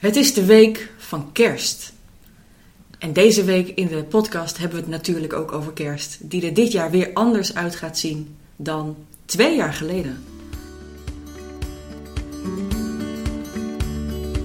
Het 0.00 0.16
is 0.16 0.34
de 0.34 0.44
week 0.44 0.92
van 0.96 1.32
kerst. 1.32 1.92
En 2.98 3.12
deze 3.12 3.44
week 3.44 3.68
in 3.68 3.86
de 3.86 4.04
podcast 4.04 4.58
hebben 4.58 4.76
we 4.76 4.82
het 4.82 4.92
natuurlijk 4.92 5.32
ook 5.32 5.52
over 5.52 5.72
kerst, 5.72 6.30
die 6.30 6.46
er 6.46 6.54
dit 6.54 6.72
jaar 6.72 6.90
weer 6.90 7.10
anders 7.14 7.54
uit 7.54 7.76
gaat 7.76 7.98
zien 7.98 8.36
dan 8.56 8.96
twee 9.24 9.56
jaar 9.56 9.72
geleden. 9.72 10.24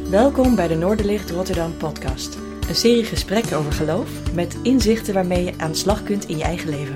Welkom 0.10 0.56
bij 0.56 0.68
de 0.68 0.76
Noorderlicht 0.76 1.32
Rotterdam 1.32 1.78
podcast. 1.78 2.38
Een 2.68 2.76
serie 2.76 3.06
gesprekken 3.06 3.58
over 3.58 3.72
geloof 3.72 4.10
met 4.34 4.58
inzichten 4.64 5.14
waarmee 5.14 5.44
je 5.44 5.54
aan 5.58 5.72
de 5.72 5.78
slag 5.78 6.04
kunt 6.04 6.28
in 6.28 6.38
je 6.38 6.44
eigen 6.44 6.70
leven. 6.70 6.96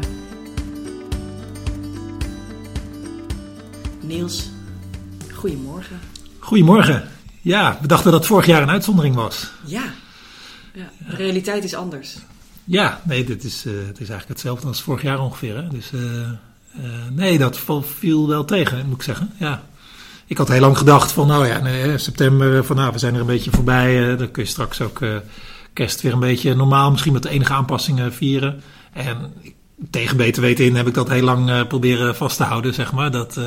Niels, 3.99 4.49
goedemorgen. 5.33 5.99
Goedemorgen. 6.39 7.18
Ja, 7.41 7.77
we 7.81 7.87
dachten 7.87 8.11
dat 8.11 8.25
vorig 8.25 8.45
jaar 8.45 8.61
een 8.61 8.69
uitzondering 8.69 9.15
was. 9.15 9.51
Ja, 9.65 9.83
ja 10.73 10.89
de 11.09 11.15
realiteit 11.15 11.63
is 11.63 11.73
anders. 11.73 12.17
Ja, 12.63 13.01
nee, 13.03 13.23
dit 13.23 13.43
is, 13.43 13.65
eh, 13.65 13.73
het 13.73 13.99
is 13.99 14.09
eigenlijk 14.09 14.27
hetzelfde 14.27 14.67
als 14.67 14.81
vorig 14.81 15.01
jaar 15.01 15.19
ongeveer. 15.19 15.55
Hè? 15.55 15.67
Dus 15.67 15.91
eh, 15.91 16.21
eh, 16.21 16.29
nee, 17.11 17.37
dat 17.37 17.59
viel 17.81 18.27
wel 18.27 18.45
tegen, 18.45 18.85
moet 18.85 18.95
ik 18.95 19.01
zeggen. 19.01 19.31
Ja. 19.37 19.63
Ik 20.25 20.37
had 20.37 20.47
heel 20.47 20.59
lang 20.59 20.77
gedacht 20.77 21.11
van, 21.11 21.27
nou 21.27 21.47
ja, 21.47 21.59
nee, 21.59 21.97
september, 21.97 22.65
van 22.65 22.75
nou, 22.75 22.91
we 22.91 22.99
zijn 22.99 23.13
er 23.13 23.19
een 23.19 23.25
beetje 23.25 23.51
voorbij. 23.51 24.15
dan 24.17 24.31
kun 24.31 24.43
je 24.43 24.49
straks 24.49 24.81
ook 24.81 24.99
kerst 25.73 26.01
weer 26.01 26.13
een 26.13 26.19
beetje 26.19 26.55
normaal, 26.55 26.91
misschien 26.91 27.13
met 27.13 27.23
de 27.23 27.29
enige 27.29 27.53
aanpassingen 27.53 28.13
vieren. 28.13 28.61
En 28.93 29.33
tegen 29.89 30.17
beter 30.17 30.41
weten 30.41 30.65
in 30.65 30.75
heb 30.75 30.87
ik 30.87 30.93
dat 30.93 31.09
heel 31.09 31.23
lang 31.23 31.67
proberen 31.67 32.15
vast 32.15 32.37
te 32.37 32.43
houden, 32.43 32.73
zeg 32.73 32.91
maar. 32.91 33.11
Dat, 33.11 33.39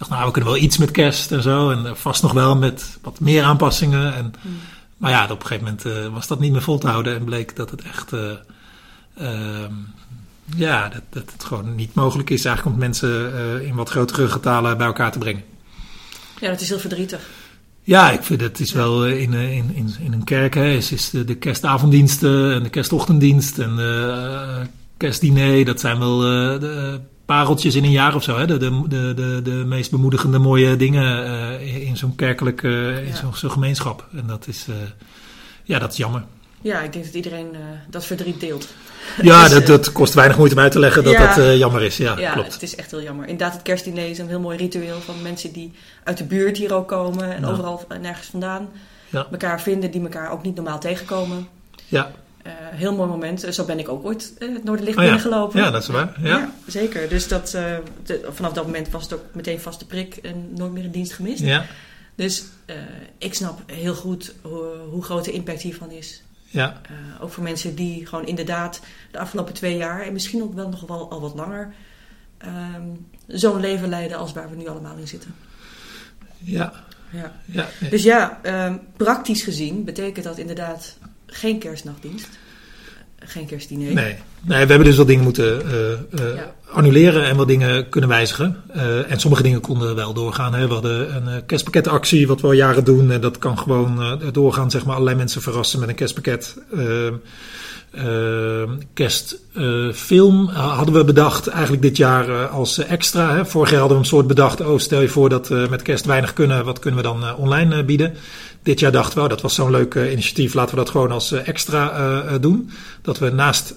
dacht, 0.00 0.10
nou, 0.12 0.26
we 0.26 0.30
kunnen 0.32 0.50
wel 0.52 0.62
iets 0.62 0.78
met 0.78 0.90
kerst 0.90 1.32
en 1.32 1.42
zo. 1.42 1.70
En 1.70 1.86
eh, 1.86 1.94
vast 1.94 2.22
nog 2.22 2.32
wel 2.32 2.56
met 2.56 2.98
wat 3.02 3.20
meer 3.20 3.42
aanpassingen. 3.42 4.14
En, 4.14 4.34
Maar 4.96 5.10
ja, 5.10 5.24
op 5.24 5.30
een 5.40 5.46
gegeven 5.46 5.64
moment 5.64 5.84
eh, 5.84 6.12
was 6.12 6.26
dat 6.26 6.40
niet 6.40 6.52
meer 6.52 6.62
vol 6.62 6.78
te 6.78 6.88
houden. 6.88 7.14
En 7.16 7.24
bleek 7.24 7.56
dat 7.56 7.70
het 7.70 7.82
echt... 7.82 8.12
eh, 8.12 8.30
ehm, 9.16 9.72
ja, 10.56 10.88
dat, 10.88 11.02
dat 11.10 11.32
het 11.32 11.44
gewoon 11.44 11.74
niet 11.74 11.94
mogelijk 11.94 12.30
is 12.30 12.44
eigenlijk 12.44 12.76
om 12.76 12.82
mensen 12.82 13.32
in 13.64 13.74
wat 13.74 13.90
grotere 13.90 14.28
getalen 14.28 14.76
bij 14.76 14.86
elkaar 14.86 15.12
te 15.12 15.18
brengen. 15.18 15.44
Ja, 16.40 16.48
dat 16.48 16.60
is 16.60 16.68
heel 16.68 16.78
verdrietig. 16.78 17.28
Ja, 17.82 18.10
ik 18.10 18.22
vind 18.22 18.40
het 18.40 18.60
is 18.60 18.72
wel 18.72 19.06
in, 19.06 19.32
in, 19.32 19.74
in, 19.74 19.94
in 20.00 20.12
een 20.12 20.24
kerk 20.24 20.54
hè, 20.54 20.70
is, 20.70 20.92
is 20.92 21.10
de, 21.10 21.24
de 21.24 21.34
kerstavonddiensten 21.34 22.54
en 22.54 22.62
de 22.62 22.68
kerstochtenddienst 22.68 23.58
en 23.58 23.78
kerstdiner. 24.96 25.64
Dat 25.64 25.80
zijn 25.80 25.98
wel 25.98 26.18
de 26.18 27.00
pareltjes 27.30 27.74
in 27.74 27.84
een 27.84 27.90
jaar 27.90 28.14
of 28.14 28.22
zo. 28.22 28.38
Hè? 28.38 28.46
De, 28.46 28.56
de, 28.56 28.82
de, 28.88 29.12
de, 29.14 29.40
de 29.42 29.50
meest 29.50 29.90
bemoedigende 29.90 30.38
mooie 30.38 30.76
dingen 30.76 31.24
eh, 31.60 31.86
in 31.88 31.96
zo'n 31.96 32.14
kerkelijk, 32.14 32.62
eh, 32.62 33.06
in 33.06 33.14
zo'n 33.16 33.50
gemeenschap. 33.50 34.06
En 34.16 34.26
dat 34.26 34.46
is, 34.46 34.66
eh, 34.68 34.74
ja, 35.64 35.78
dat 35.78 35.90
is 35.92 35.96
jammer. 35.96 36.24
Ja, 36.60 36.80
ik 36.80 36.92
denk 36.92 37.04
dat 37.04 37.14
iedereen 37.14 37.48
dat 37.90 38.04
verdriet 38.06 38.40
deelt. 38.40 38.68
Ja, 39.22 39.42
Dus, 39.48 39.52
dat, 39.52 39.66
dat 39.66 39.92
kost 39.92 40.14
weinig 40.14 40.36
moeite 40.36 40.54
om 40.54 40.60
uit 40.60 40.72
te 40.72 40.78
leggen 40.78 41.04
dat 41.04 41.12
Ja. 41.12 41.34
dat 41.34 41.58
jammer 41.58 41.82
is. 41.82 41.96
Ja, 41.96 42.18
Ja, 42.18 42.32
klopt. 42.32 42.52
het 42.52 42.62
is 42.62 42.74
echt 42.76 42.90
heel 42.90 43.02
jammer. 43.02 43.26
Inderdaad, 43.28 43.52
het 43.52 43.62
kerstdiner 43.62 44.08
is 44.10 44.18
een 44.18 44.28
heel 44.28 44.40
mooi 44.40 44.56
ritueel 44.56 45.00
van 45.00 45.22
mensen 45.22 45.52
die 45.52 45.72
uit 46.04 46.18
de 46.18 46.24
buurt 46.24 46.56
hier 46.56 46.74
ook 46.74 46.88
komen 46.88 47.34
en 47.36 47.40
Ja. 47.40 47.48
overal 47.48 47.84
nergens 48.00 48.26
vandaan. 48.26 48.68
Elkaar 49.10 49.60
vinden 49.60 49.90
die 49.90 50.02
elkaar 50.02 50.30
ook 50.30 50.42
niet 50.42 50.54
normaal 50.54 50.80
tegenkomen. 50.80 51.48
Ja, 51.86 52.10
heel 52.54 52.94
mooi 52.94 53.08
moment. 53.08 53.44
Eh, 53.44 53.52
Zo 53.52 53.64
ben 53.64 53.78
ik 53.78 53.88
ook 53.88 54.04
ooit 54.04 54.32
eh, 54.38 54.52
het 54.52 54.64
Noorderlicht 54.64 54.96
Oh 54.98 55.04
ja. 55.04 55.10
binnengelopen. 55.10 55.60
ja, 55.60 55.70
dat 55.70 55.82
is 55.82 55.88
waar. 55.88 56.16
Ja. 56.22 56.52
zeker. 56.66 57.08
Dus 57.08 57.28
dat, 57.28 57.54
eh, 57.54 57.76
de- 58.04 58.28
vanaf 58.30 58.52
dat 58.52 58.64
moment 58.64 58.90
was 58.90 59.02
het 59.02 59.12
ook 59.12 59.24
meteen 59.32 59.60
vaste 59.60 59.86
prik 59.86 60.16
en 60.16 60.52
nooit 60.54 60.72
meer 60.72 60.84
een 60.84 60.90
dienst 60.90 61.12
gemist. 61.12 61.40
Ja, 61.42 61.64
Dus 62.14 62.44
eh, 62.66 62.76
ik 63.18 63.34
snap 63.34 63.60
heel 63.72 63.94
goed 63.94 64.34
hoe, 64.42 64.64
hoe 64.90 65.02
groot 65.02 65.24
de 65.24 65.32
impact 65.32 65.60
hiervan 65.62 65.90
is. 65.90 66.22
ja, 66.44 66.80
Eh, 66.82 67.22
ook 67.22 67.30
voor 67.32 67.42
mensen 67.42 67.74
die 67.74 68.06
gewoon 68.06 68.26
inderdaad 68.26 68.80
de 69.10 69.18
afgelopen 69.18 69.54
twee 69.54 69.76
jaar 69.76 70.00
en 70.02 70.12
misschien 70.12 70.42
ook 70.42 70.54
wel 70.54 70.68
nog 70.68 70.86
wel 70.86 71.10
al 71.10 71.20
wat 71.20 71.34
langer 71.34 71.72
ehm, 72.38 72.82
zo'n 73.26 73.60
leven 73.60 73.88
leiden 73.88 74.16
als 74.18 74.32
waar 74.32 74.50
we 74.50 74.56
nu 74.56 74.66
allemaal 74.68 74.96
in 74.96 75.08
zitten. 75.08 75.34
ja, 76.38 76.72
Ja. 77.12 77.32
ja. 77.44 77.68
Dus 77.90 78.02
ja, 78.02 78.38
ehm, 78.42 78.76
praktisch 78.96 79.42
gezien 79.42 79.84
betekent 79.84 80.24
dat 80.24 80.38
inderdaad 80.38 80.96
geen 81.30 81.58
kerstnachtdienst, 81.58 82.28
geen 83.18 83.46
kerstdiner. 83.46 83.94
Nee. 83.94 84.16
nee, 84.40 84.64
we 84.64 84.70
hebben 84.70 84.84
dus 84.84 84.96
wat 84.96 85.06
dingen 85.06 85.24
moeten 85.24 85.62
eh, 85.66 85.92
eh, 85.92 86.34
Ja. 86.36 86.54
annuleren 86.70 87.24
en 87.24 87.36
wat 87.36 87.48
dingen 87.48 87.88
kunnen 87.88 88.10
wijzigen. 88.10 88.56
Eh, 88.68 89.10
en 89.10 89.20
sommige 89.20 89.42
dingen 89.42 89.60
konden 89.60 89.94
wel 89.94 90.12
doorgaan. 90.12 90.54
Hè. 90.54 90.66
We 90.66 90.72
hadden 90.72 91.16
een 91.16 91.46
kerstpakketactie, 91.46 92.26
wat 92.26 92.40
we 92.40 92.46
al 92.46 92.52
jaren 92.52 92.84
doen. 92.84 93.10
En 93.10 93.20
dat 93.20 93.38
kan 93.38 93.58
gewoon 93.58 94.20
doorgaan, 94.32 94.70
zeg 94.70 94.84
maar, 94.84 94.94
allerlei 94.94 95.16
mensen 95.16 95.42
verrassen 95.42 95.80
met 95.80 95.88
een 95.88 95.94
kerstpakket. 95.94 96.56
Ehm, 96.76 97.14
ehm, 97.90 98.68
kerstfilm 98.94 100.48
hadden 100.48 100.94
we 100.94 101.04
bedacht 101.04 101.46
eigenlijk 101.46 101.82
dit 101.82 101.96
jaar 101.96 102.46
als 102.46 102.78
extra. 102.78 103.34
Hè. 103.34 103.46
Vorig 103.46 103.70
jaar 103.70 103.80
hadden 103.80 103.98
we 103.98 104.02
een 104.02 104.08
soort 104.10 104.26
bedacht, 104.26 104.60
oh 104.60 104.78
stel 104.78 105.00
je 105.00 105.08
voor 105.08 105.28
dat 105.28 105.48
we 105.48 105.66
met 105.70 105.82
kerst 105.82 106.04
weinig 106.04 106.32
kunnen, 106.32 106.64
wat 106.64 106.78
kunnen 106.78 107.02
we 107.02 107.06
dan 107.06 107.36
online 107.36 107.84
bieden? 107.84 108.14
Dit 108.62 108.80
jaar 108.80 108.92
dachten 108.92 109.16
we, 109.18 109.22
oh, 109.24 109.28
dat 109.28 109.40
was 109.40 109.54
zo'n 109.54 109.70
leuk 109.70 109.94
eh, 109.94 110.12
initiatief, 110.12 110.54
laten 110.54 110.74
we 110.74 110.80
dat 110.80 110.90
gewoon 110.90 111.10
als 111.10 111.32
eh, 111.32 111.48
extra 111.48 111.90
eh, 111.92 112.34
doen. 112.40 112.70
Dat 113.02 113.18
we 113.18 113.30
naast 113.30 113.74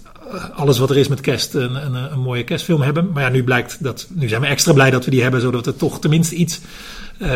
alles 0.55 0.77
wat 0.77 0.89
er 0.89 0.97
is 0.97 1.07
met 1.07 1.21
kerst 1.21 1.53
een, 1.53 1.75
een, 1.75 2.11
een 2.11 2.19
mooie 2.19 2.43
kerstfilm 2.43 2.81
hebben. 2.81 3.09
Maar 3.13 3.23
ja, 3.23 3.29
nu 3.29 3.43
blijkt 3.43 3.77
dat, 3.79 4.07
nu 4.09 4.27
zijn 4.27 4.41
we 4.41 4.47
extra 4.47 4.73
blij 4.73 4.91
dat 4.91 5.05
we 5.05 5.11
die 5.11 5.21
hebben, 5.21 5.41
zodat 5.41 5.65
we 5.65 5.75
toch 5.75 5.99
tenminste 5.99 6.35
iets 6.35 6.59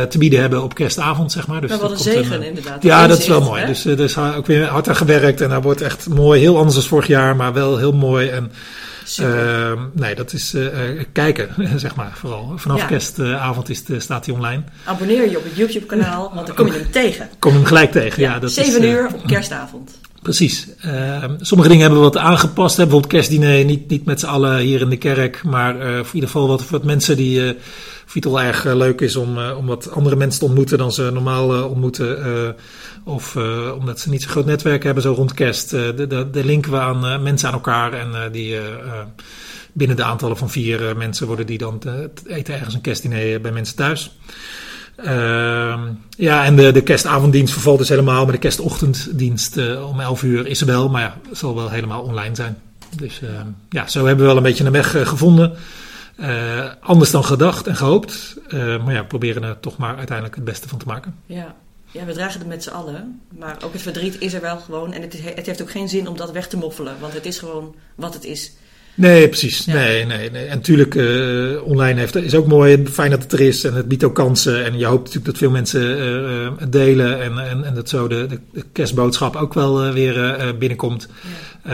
te 0.09 0.18
bieden 0.18 0.40
hebben 0.40 0.63
op 0.63 0.75
kerstavond, 0.75 1.31
zeg 1.31 1.47
maar. 1.47 1.62
Dus 1.62 1.69
Maar 1.69 1.80
wat 1.80 1.90
dat 1.90 1.97
een 1.97 2.13
zegen 2.13 2.44
inderdaad. 2.44 2.84
ja, 2.84 3.07
dat 3.07 3.18
is 3.18 3.28
wel 3.28 3.41
mooi. 3.41 3.62
hè? 3.62 3.68
Dus 3.68 3.86
er 3.86 4.00
is 4.00 4.18
ook 4.18 4.46
weer 4.46 4.66
hard 4.66 4.90
aan 4.90 4.96
gewerkt 4.96 5.41
en 5.41 5.50
daar 5.50 5.62
wordt 5.62 5.81
echt 5.81 6.09
mooi, 6.09 6.40
heel 6.40 6.57
anders 6.57 6.75
dan 6.75 6.84
vorig 6.84 7.07
jaar, 7.07 7.36
maar 7.36 7.53
wel 7.53 7.78
heel 7.78 7.94
mooi. 7.94 8.28
En 8.28 8.52
Super. 9.09 9.72
eh, 9.72 9.81
nee, 9.94 10.16
dat 10.16 10.34
is 10.34 10.53
eh, 10.53 10.90
eh, 10.90 11.06
kijken, 11.12 11.50
zeg 11.79 11.95
maar, 11.95 12.12
vooral. 12.16 12.53
Vanaf 12.56 12.79
Ja. 12.79 12.85
kerstavond 12.85 13.69
is 13.69 13.84
staat 13.97 14.25
hij 14.25 14.35
online. 14.35 14.63
Abonneer 14.85 15.29
je 15.29 15.38
op 15.38 15.44
het 15.44 15.56
YouTube-kanaal, 15.56 16.31
want 16.35 16.47
dan 16.47 16.56
kom 16.56 16.66
je 16.66 16.72
hem 16.72 16.91
tegen. 16.91 17.29
Kom 17.40 17.53
hem 17.53 17.66
gelijk 17.66 17.91
tegen. 17.91 18.22
Ja, 18.22 18.40
dat 18.40 18.50
is, 18.50 18.56
7 18.56 18.81
eh, 18.81 18.90
uur 18.90 19.07
op 19.13 19.28
kerstavond. 19.28 19.91
Precies. 20.22 20.68
Eh, 20.81 21.23
sommige 21.40 21.69
dingen 21.69 21.84
hebben 21.84 22.00
we 22.00 22.09
wat 22.09 22.18
aangepast. 22.18 22.78
Hè. 22.78 22.84
Bijvoorbeeld 22.84 23.12
kerstdiner, 23.13 23.66
niet, 23.66 23.90
niet 23.90 24.06
met 24.06 24.19
z'n 24.19 24.25
allen 24.25 24.57
hier 24.57 24.81
in 24.81 24.90
de 24.90 24.97
kerk. 24.97 25.44
Maar 25.44 25.75
voor 26.06 26.16
ieder 26.16 26.29
geval 26.29 26.47
wat, 26.47 26.69
wat 26.69 26.84
mensen 26.84 27.18
die... 27.18 27.56
wel 28.13 28.41
erg 28.41 28.66
eh, 28.66 28.75
leuk 28.75 29.01
is 29.01 29.16
om, 29.16 29.38
eh, 29.38 29.57
om 29.57 29.66
wat 29.66 29.91
andere 29.91 30.16
mensen 30.16 30.40
te 30.40 30.45
ontmoeten 30.45 30.78
dan 30.78 30.91
ze 30.91 31.09
normaal 31.13 31.53
eh, 31.53 31.69
ontmoeten. 31.69 32.56
of 33.03 33.35
omdat 33.78 34.00
ze 34.00 34.09
niet 34.09 34.22
zo'n 34.22 34.31
groot 34.31 34.45
netwerk 34.45 34.84
hebben 34.84 35.03
zo 35.03 35.13
rond 35.13 35.34
kerst. 35.34 35.69
de, 35.69 36.07
de, 36.07 36.29
de 36.29 36.45
linken 36.45 36.72
we 36.72 36.79
aan 36.79 37.23
mensen 37.23 37.47
aan 37.47 37.53
elkaar. 37.53 37.94
En 37.94 38.31
die 38.31 38.57
binnen 39.73 39.95
de 39.95 40.03
aantallen 40.03 40.38
van 40.38 40.50
vier 40.50 40.97
mensen 40.97 41.28
worden 41.28 41.45
die 41.45 41.57
dan 41.57 41.79
te, 41.79 42.09
te 42.13 42.34
eten 42.35 42.53
ergens 42.53 42.73
een 42.73 42.81
kerstdiner 42.81 43.41
bij 43.41 43.51
mensen 43.51 43.75
thuis. 43.75 44.12
Ehm, 44.95 45.79
ja, 46.18 46.45
en 46.45 46.56
de, 46.56 46.72
de 46.72 46.81
kerstavonddienst 46.81 47.53
vervalt 47.53 47.78
dus 47.78 47.89
helemaal. 47.89 48.24
Maar 48.24 48.34
de 48.34 48.39
kerstochtenddienst 48.39 49.57
om 49.78 50.00
11 50.00 50.24
uur 50.24 50.47
is 50.47 50.62
er 50.62 50.68
wel. 50.68 50.89
Maar 50.89 51.01
ja, 51.01 51.18
zal 51.31 51.56
wel 51.56 51.69
helemaal 51.69 52.01
online 52.01 52.35
zijn. 52.35 52.57
Dus 52.95 53.22
ehm, 53.22 53.47
ja, 53.69 53.88
zo 53.88 54.06
hebben 54.06 54.25
we 54.25 54.31
wel 54.31 54.38
een 54.38 54.44
beetje 54.44 54.66
een 54.66 54.72
weg 54.72 54.95
gevonden. 55.03 55.57
Eh, 56.18 56.72
anders 56.80 57.12
dan 57.12 57.24
gedacht 57.24 57.68
en 57.68 57.76
gehoopt. 57.76 58.38
Eh, 58.48 58.84
maar 58.84 58.94
ja, 58.94 59.02
we 59.02 59.08
proberen 59.08 59.44
er 59.44 59.60
toch 59.60 59.78
maar 59.78 59.98
uiteindelijk 59.98 60.36
het 60.36 60.46
beste 60.46 60.68
van 60.68 60.80
te 60.80 60.86
maken. 60.86 61.16
Ja. 61.26 61.56
ja, 61.92 62.06
we 62.06 62.14
dragen 62.14 62.40
het 62.40 62.48
met 62.48 62.64
z'n 62.64 62.70
allen. 62.70 63.22
Maar 63.38 63.58
ook 63.64 63.74
het 63.74 63.82
verdriet 63.82 64.20
is 64.20 64.34
er 64.34 64.42
wel 64.42 64.58
gewoon. 64.58 64.94
En 64.94 65.02
het, 65.02 65.24
het 65.24 65.46
heeft 65.46 65.62
ook 65.62 65.72
geen 65.72 65.90
zin 65.90 66.08
om 66.08 66.18
dat 66.18 66.32
weg 66.32 66.48
te 66.48 66.58
moffelen. 66.58 67.00
Want 67.00 67.14
het 67.14 67.26
is 67.26 67.40
gewoon 67.40 67.76
wat 67.96 68.14
het 68.14 68.24
is. 68.24 68.52
Nee, 68.97 69.28
precies. 69.28 69.66
Ja. 69.66 69.74
Nee, 69.74 70.06
nee, 70.06 70.31
nee. 70.31 70.46
En 70.46 70.56
natuurlijk, 70.58 70.96
eh, 70.96 71.63
online 71.63 72.00
heeft, 72.00 72.16
is 72.16 72.35
ook 72.35 72.47
mooi. 72.47 72.85
Fijn 72.91 73.12
dat 73.12 73.24
het 73.24 73.31
er 73.34 73.41
is. 73.41 73.63
En 73.63 73.74
het 73.74 73.88
biedt 73.88 74.03
ook 74.03 74.16
kansen. 74.16 74.66
En 74.66 74.78
je 74.78 74.85
hoopt 74.85 75.00
natuurlijk 75.00 75.25
dat 75.25 75.38
veel 75.38 75.50
mensen 75.50 75.97
eh, 75.97 76.46
eh, 76.46 76.52
het 76.58 76.72
delen. 76.72 77.22
En, 77.22 77.38
en, 77.38 77.63
en 77.63 77.74
dat 77.74 77.90
zo 77.90 78.07
de, 78.07 78.28
de, 78.53 78.63
kerstboodschap 78.72 79.36
ook 79.36 79.54
wel 79.54 79.83
eh, 79.83 79.92
weer 79.94 80.24
eh, 80.33 80.48
binnenkomt. 80.60 81.07
Ja. 81.63 81.72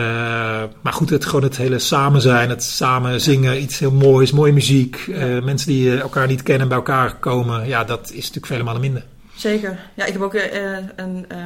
Eh, 0.62 0.68
maar 0.82 0.92
goed, 0.92 1.10
het, 1.10 1.24
gewoon 1.24 1.42
het 1.42 1.56
hele 1.56 1.78
samen 1.78 2.20
zijn, 2.20 2.48
het 2.48 2.62
samen 2.62 3.20
zingen, 3.20 3.62
iets 3.62 3.78
heel 3.78 3.92
moois, 3.92 4.32
mooie 4.32 4.52
muziek. 4.52 4.96
eh, 5.12 5.42
mensen 5.42 5.68
die 5.68 5.90
eh, 5.90 6.00
elkaar 6.00 6.26
niet 6.26 6.42
kennen 6.42 6.68
bij 6.68 6.76
elkaar 6.76 7.16
komen. 7.18 7.66
Ja, 7.68 7.84
dat 7.84 8.08
is 8.08 8.14
natuurlijk 8.16 8.46
vele 8.46 8.62
malen 8.62 8.80
minder. 8.80 9.04
Zeker. 9.36 9.78
Ja, 9.94 10.04
ik 10.06 10.12
heb 10.12 10.22
ook 10.22 10.34
eh, 10.34 10.60
een, 10.96 11.24
eh, 11.28 11.38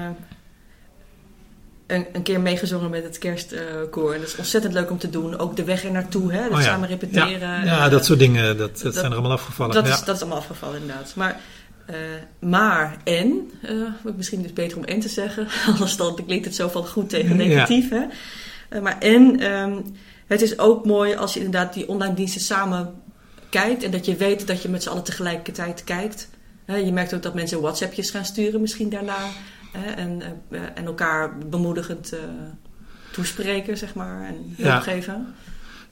een, 1.89 2.07
een 2.13 2.23
keer 2.23 2.41
meegezongen 2.41 2.91
met 2.91 3.03
het 3.05 3.19
kerstkoor. 3.19 4.13
en 4.15 4.21
dat 4.21 4.29
is 4.29 4.37
ontzettend 4.37 4.73
leuk 4.75 4.91
om 4.91 4.99
te 4.99 5.11
doen. 5.11 5.39
Ook 5.39 5.57
de 5.57 5.65
weg 5.65 5.85
er 5.85 5.91
naartoe, 5.91 6.33
hè? 6.33 6.43
Dat 6.43 6.59
Oh 6.59 6.61
samen 6.63 6.89
repeteren. 6.89 7.65
Ja, 7.65 7.89
dat 7.89 8.05
soort 8.05 8.19
dingen, 8.19 8.45
dat, 8.57 8.59
dat, 8.59 8.83
dat- 8.83 8.95
zijn 8.95 9.07
er 9.07 9.13
allemaal 9.13 9.33
afgevallen. 9.33 9.75
Dat, 9.75 9.87
is, 9.89 10.05
dat 10.05 10.15
is 10.15 10.21
allemaal 10.21 10.39
afgevallen 10.39 10.81
inderdaad. 10.81 11.13
Maar, 11.17 11.41
eh, 11.87 11.95
maar 12.41 12.97
en, 13.05 13.51
eh, 13.63 13.73
misschien 14.17 14.43
dus 14.43 14.53
beter 14.53 14.79
om 14.79 14.85
en 14.85 15.01
te 15.01 15.09
zeggen, 15.09 15.47
anders 15.73 15.97
dan 15.97 16.19
klinkt 16.27 16.45
het 16.45 16.55
zo 16.55 16.69
van 16.69 16.87
goed 16.87 17.09
tegen 17.09 17.29
Ja. 17.29 17.35
negatief. 17.35 17.91
Hè? 17.91 18.03
Eh, 18.69 18.81
maar 18.81 18.99
en, 18.99 19.41
ehm, 19.41 19.73
het 20.27 20.43
is 20.43 20.59
ook 20.59 20.85
mooi 20.87 21.15
als 21.15 21.35
je 21.35 21.41
inderdaad 21.41 21.75
die 21.75 21.89
online 21.89 22.15
diensten 22.15 22.41
samen 22.41 22.95
kijkt 23.51 23.83
en 23.83 23.91
dat 23.91 24.07
je 24.07 24.17
weet 24.17 24.47
dat 24.47 24.63
je 24.63 24.69
met 24.69 24.83
z'n 24.83 24.89
allen 24.89 25.03
tegelijkertijd 25.05 25.85
kijkt. 25.85 26.29
Je 26.85 26.93
merkt 26.93 27.15
ook 27.15 27.23
dat 27.23 27.35
mensen 27.35 27.61
WhatsAppjes 27.61 28.11
gaan 28.11 28.25
sturen 28.25 28.61
misschien 28.61 28.89
daarna. 28.91 29.17
Hè, 29.73 29.91
en, 29.91 30.23
eh, 30.51 30.61
en 30.75 30.87
elkaar 30.87 31.39
bemoedigend 31.51 32.13
eh, 32.13 32.19
toespreken, 33.13 33.79
zeg 33.79 33.95
maar. 33.95 34.25
En 34.27 34.35
hulp 34.57 34.57
Ja. 34.57 34.81
geven. 34.81 35.27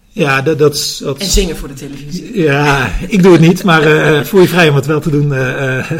Ja, 0.08 0.42
dat, 0.42 0.58
dat, 0.58 1.00
dat 1.02 1.18
En 1.18 1.26
zingen 1.26 1.56
voor 1.56 1.68
de 1.68 1.74
televisie. 1.74 2.42
Ja, 2.42 2.90
ik 3.08 3.22
doe 3.22 3.32
het 3.32 3.40
niet, 3.40 3.64
maar 3.64 3.82
eh, 3.82 4.24
voel 4.24 4.40
je 4.40 4.48
vrij 4.48 4.68
om 4.68 4.74
het 4.76 4.86
wel 4.86 5.00
te 5.00 5.10
doen. 5.10 5.32
eh, 5.34 5.78
eh, 5.78 5.90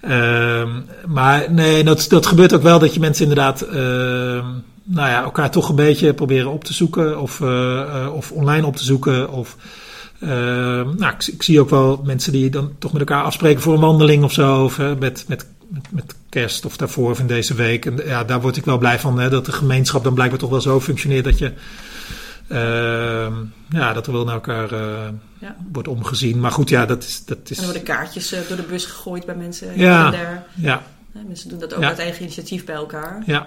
ehm, 0.60 0.68
maar 1.06 1.52
nee, 1.52 1.84
dat, 1.84 2.06
dat 2.08 2.26
gebeurt 2.26 2.52
ook 2.54 2.62
wel 2.62 2.78
dat 2.78 2.94
je 2.94 3.00
mensen 3.00 3.22
inderdaad, 3.22 3.60
ehm, 3.62 4.46
nou 4.84 5.08
ja, 5.08 5.22
elkaar 5.22 5.50
toch 5.50 5.68
een 5.68 5.74
beetje 5.74 6.14
proberen 6.14 6.50
op 6.52 6.64
te 6.64 6.72
zoeken 6.72 7.20
of, 7.20 7.40
of 8.12 8.30
online 8.30 8.66
op 8.66 8.76
te 8.76 8.84
zoeken. 8.84 9.30
Of, 9.30 9.56
ehm, 10.20 10.96
nou, 10.96 11.12
ik, 11.18 11.26
ik 11.26 11.42
zie 11.42 11.60
ook 11.60 11.70
wel 11.70 12.00
mensen 12.04 12.32
die 12.32 12.50
dan 12.50 12.72
toch 12.78 12.92
met 12.92 13.00
elkaar 13.00 13.22
afspreken 13.24 13.62
voor 13.62 13.74
een 13.74 13.80
wandeling 13.80 14.24
of 14.24 14.32
zo, 14.32 14.64
of 14.64 14.78
met, 14.98 15.24
met, 15.28 15.46
met, 15.90 16.14
kerst 16.28 16.64
of 16.64 16.76
daarvoor 16.76 17.18
in 17.18 17.26
deze 17.26 17.54
week. 17.54 17.86
En 17.86 17.96
ja, 18.06 18.24
daar 18.24 18.40
word 18.40 18.56
ik 18.56 18.64
wel 18.64 18.78
blij 18.78 18.98
van, 18.98 19.18
hè, 19.20 19.28
dat 19.30 19.44
de 19.46 19.52
gemeenschap 19.52 20.04
dan 20.04 20.14
blijkbaar 20.14 20.38
toch 20.38 20.50
wel 20.50 20.60
zo 20.60 20.80
functioneert 20.80 21.24
dat 21.24 21.38
je, 21.38 21.52
ehm, 22.48 23.32
ja, 23.70 23.92
dat 23.92 24.06
er 24.06 24.12
wel 24.12 24.24
naar 24.24 24.34
elkaar 24.34 24.72
eh, 24.72 25.08
Ja. 25.40 25.56
wordt 25.72 25.88
omgezien. 25.88 26.40
Maar 26.40 26.50
goed, 26.52 26.68
ja, 26.68 26.86
dat 26.86 27.02
is. 27.02 27.24
Dat 27.24 27.36
En 27.38 27.44
is 27.48 27.58
er 27.58 27.64
worden 27.64 27.82
kaartjes 27.82 28.32
eh, 28.32 28.38
door 28.48 28.56
de 28.56 28.62
bus 28.62 28.84
gegooid 28.84 29.26
bij 29.26 29.34
mensen. 29.34 29.78
Ja. 29.78 30.04
en 30.06 30.12
daar. 30.12 30.46
ja, 30.54 30.82
Mensen 31.26 31.48
doen 31.48 31.58
dat 31.58 31.74
ook 31.74 31.80
Ja. 31.82 31.88
uit 31.88 31.98
eigen 31.98 32.22
initiatief 32.22 32.64
bij 32.64 32.74
elkaar. 32.74 33.22
ja. 33.26 33.46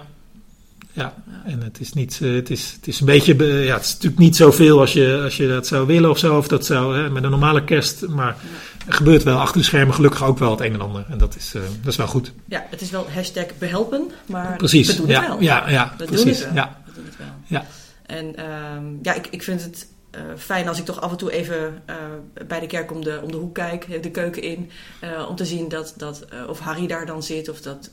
Ja, 0.94 1.13
en 1.45 1.62
het 1.62 1.80
is 1.80 1.94
niet, 1.94 2.19
eh, 2.24 2.33
het 2.33 2.50
is, 2.50 2.74
het 2.75 2.88
is 2.88 3.00
een 3.00 3.06
beetje, 3.06 3.36
be- 3.36 3.45
ja, 3.45 3.74
het 3.74 3.83
is 3.86 3.94
natuurlijk 3.94 4.22
niet 4.22 4.36
zoveel 4.36 4.80
als 4.80 4.94
je, 4.94 5.22
als 5.24 5.38
je 5.38 5.48
dat 5.48 5.68
zou 5.68 5.88
willen 5.88 6.10
of 6.10 6.18
zo, 6.18 6.38
of 6.38 6.48
dat 6.48 6.66
zou, 6.66 6.98
hè, 6.98 7.10
met 7.10 7.24
een 7.24 7.30
normale 7.30 7.63
kerst, 7.63 8.07
maar 8.07 8.36
er 8.87 8.93
gebeurt 8.93 9.23
wel 9.23 9.37
achter 9.37 9.57
de 9.57 9.65
schermen 9.65 9.93
gelukkig 9.95 10.23
ook 10.23 10.37
wel 10.39 10.51
het 10.51 10.59
een 10.59 10.73
en 10.73 10.81
ander. 10.81 11.05
En 11.09 11.17
dat 11.17 11.35
is, 11.35 11.53
eh, 11.55 11.61
dat 11.81 11.91
is 11.91 11.97
wel 11.97 12.07
goed. 12.07 12.31
Ja, 12.45 12.65
het 12.69 12.81
is 12.81 12.89
wel 12.89 13.07
hashtag 13.13 13.45
behelpen, 13.57 14.11
maar 14.25 14.57
Precies. 14.57 14.87
we 14.87 14.95
doen 14.95 15.07
ja, 15.07 15.19
het 15.19 15.27
wel. 15.27 15.41
Ja, 15.41 15.69
ja, 15.69 15.93
We 15.97 16.05
doen 16.05 16.07
precies. 16.07 16.39
het 16.39 16.45
wel. 16.45 16.55
Ja, 16.55 16.81
We 16.85 16.91
doen 16.93 17.05
het 17.05 17.17
wel. 17.17 17.27
Ja. 17.45 17.65
En 18.05 18.35
ehm, 18.35 18.83
ja, 19.01 19.13
ik, 19.13 19.27
ik 19.27 19.43
vind 19.43 19.63
het 19.63 19.87
eh, 20.11 20.21
fijn 20.37 20.67
als 20.67 20.79
ik 20.79 20.85
toch 20.85 21.01
af 21.01 21.11
en 21.11 21.17
toe 21.17 21.31
even 21.31 21.81
eh, 21.85 21.95
bij 22.47 22.59
de 22.59 22.67
kerk 22.67 22.91
om 22.91 23.03
de, 23.03 23.19
om 23.23 23.31
de 23.31 23.37
hoek 23.37 23.53
kijk, 23.53 24.03
de 24.03 24.11
keuken 24.11 24.41
in. 24.41 24.69
om 25.29 25.35
te 25.35 25.45
zien 25.45 25.69
dat, 25.69 25.93
dat 25.97 26.25
of 26.47 26.59
Harry 26.59 26.88
daar 26.88 27.05
dan 27.05 27.23
zit 27.23 27.49
of 27.49 27.61
dat 27.61 27.89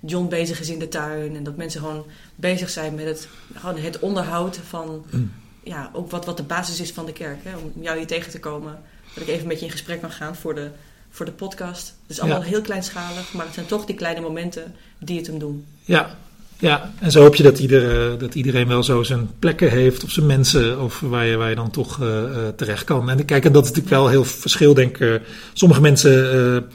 John 0.00 0.28
bezig 0.28 0.60
is 0.60 0.68
in 0.68 0.78
de 0.78 0.88
tuin. 0.88 1.36
En 1.36 1.42
dat 1.42 1.56
mensen 1.56 1.80
gewoon 1.80 2.04
bezig 2.34 2.70
zijn 2.70 2.94
met 2.94 3.04
het, 3.04 3.28
gewoon 3.54 3.78
het 3.78 3.98
onderhoud 3.98 4.60
van 4.68 5.04
Mm. 5.10 5.32
Ja, 5.62 5.90
ook 5.92 6.10
wat, 6.10 6.24
wat 6.24 6.36
de 6.36 6.42
basis 6.42 6.80
is 6.80 6.90
van 6.92 7.06
de 7.06 7.12
kerk. 7.12 7.38
Hè, 7.42 7.56
om 7.56 7.82
jou 7.82 7.96
hier 7.98 8.06
tegen 8.06 8.30
te 8.30 8.40
komen. 8.40 8.78
Dat 9.14 9.22
ik 9.22 9.28
even 9.34 9.46
met 9.46 9.58
je 9.58 9.64
in 9.64 9.70
gesprek 9.70 10.00
kan 10.00 10.10
gaan 10.10 10.36
voor 10.36 10.54
de, 10.54 10.68
voor 11.10 11.26
de 11.26 11.32
podcast. 11.32 11.86
Het 12.02 12.10
is 12.10 12.20
allemaal 12.20 12.40
Ja. 12.42 12.46
heel 12.48 12.60
kleinschalig, 12.62 13.32
maar 13.32 13.44
het 13.44 13.54
zijn 13.54 13.66
toch 13.66 13.84
die 13.84 13.96
kleine 13.96 14.20
momenten 14.20 14.74
die 14.98 15.16
het 15.18 15.26
hem 15.26 15.38
doen. 15.38 15.66
ja. 15.84 16.16
Ja, 16.58 16.92
en 17.00 17.10
zo 17.10 17.20
hoop 17.22 17.34
je 17.34 17.42
dat, 17.42 17.58
ieder, 17.58 18.12
eh, 18.12 18.18
dat 18.18 18.34
iedereen 18.34 18.68
wel 18.68 18.82
zo 18.82 19.02
zijn 19.02 19.30
plekken 19.38 19.70
heeft, 19.70 20.04
of 20.04 20.10
zijn 20.10 20.26
mensen, 20.26 20.80
of 20.80 21.00
waar 21.00 21.26
je, 21.26 21.36
waar 21.36 21.48
je 21.48 21.54
dan 21.54 21.70
toch 21.70 22.00
eh, 22.00 22.22
eh, 22.24 22.48
terecht 22.56 22.84
kan. 22.84 23.10
En 23.10 23.24
kijk, 23.24 23.44
en 23.44 23.52
dat 23.52 23.62
is 23.64 23.68
natuurlijk 23.68 23.96
wel 23.96 24.08
heel 24.08 24.24
verschil, 24.24 24.74
denk 24.74 24.98
ik. 24.98 25.20
sommige 25.52 25.80
mensen 25.80 26.68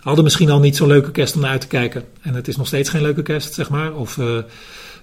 hadden 0.00 0.24
misschien 0.24 0.50
al 0.50 0.60
niet 0.60 0.76
zo'n 0.76 0.88
leuke 0.88 1.10
kerst 1.10 1.34
om 1.34 1.40
naar 1.40 1.50
uit 1.50 1.60
te 1.60 1.66
kijken. 1.66 2.04
En 2.20 2.34
het 2.34 2.48
is 2.48 2.56
nog 2.56 2.66
steeds 2.66 2.88
geen 2.88 3.02
leuke 3.02 3.22
kerst, 3.22 3.54
zeg 3.54 3.70
maar. 3.70 3.94
Of 3.94 4.18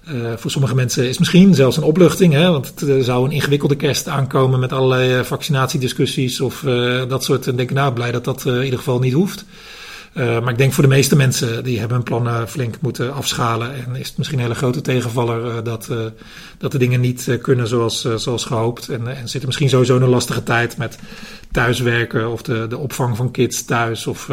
eh, 0.08 0.32
voor 0.36 0.50
sommige 0.50 0.74
mensen 0.74 1.08
is 1.08 1.18
misschien 1.18 1.54
zelfs 1.54 1.76
een 1.76 1.82
opluchting, 1.82 2.32
hè, 2.32 2.50
want 2.50 2.66
het 2.66 2.82
eh, 2.88 2.98
zou 3.00 3.24
een 3.24 3.30
ingewikkelde 3.30 3.76
kerst 3.76 4.08
aankomen 4.08 4.60
met 4.60 4.72
allerlei 4.72 5.18
eh, 5.18 5.24
vaccinatiediscussies 5.24 6.40
of 6.40 6.64
dat 7.08 7.24
soort. 7.24 7.46
En 7.46 7.56
denk 7.56 7.70
nou, 7.70 7.92
blij 7.92 8.12
dat 8.12 8.24
dat 8.24 8.44
in 8.46 8.64
ieder 8.64 8.78
geval 8.78 8.98
niet 8.98 9.12
hoeft. 9.12 9.44
Uh, 10.14 10.40
maar 10.40 10.52
ik 10.52 10.58
denk 10.58 10.72
voor 10.72 10.82
de 10.82 10.88
meeste 10.88 11.16
mensen 11.16 11.64
die 11.64 11.78
hebben 11.78 11.96
hun 11.96 12.06
plannen 12.06 12.48
flink 12.48 12.80
moeten 12.80 13.14
afschalen. 13.14 13.74
En 13.74 13.96
is 13.96 14.08
het 14.08 14.18
misschien 14.18 14.38
een 14.38 14.44
hele 14.44 14.56
grote 14.56 14.80
tegenvaller 14.80 15.44
uh, 15.44 15.54
dat, 15.64 15.88
uh, 15.90 15.98
dat 16.58 16.72
de 16.72 16.78
dingen 16.78 17.00
niet 17.00 17.38
kunnen 17.42 17.68
zoals, 17.68 18.08
zoals 18.16 18.44
gehoopt. 18.44 18.88
En, 18.88 19.16
en 19.16 19.28
zitten 19.28 19.46
misschien 19.46 19.68
sowieso 19.68 19.96
in 19.96 20.02
een 20.02 20.08
lastige 20.08 20.42
tijd 20.42 20.76
met 20.76 20.98
thuiswerken 21.52 22.32
of 22.32 22.42
de, 22.42 22.66
de 22.68 22.78
opvang 22.78 23.16
van 23.16 23.30
kids 23.30 23.64
thuis. 23.64 24.06
Of, 24.06 24.30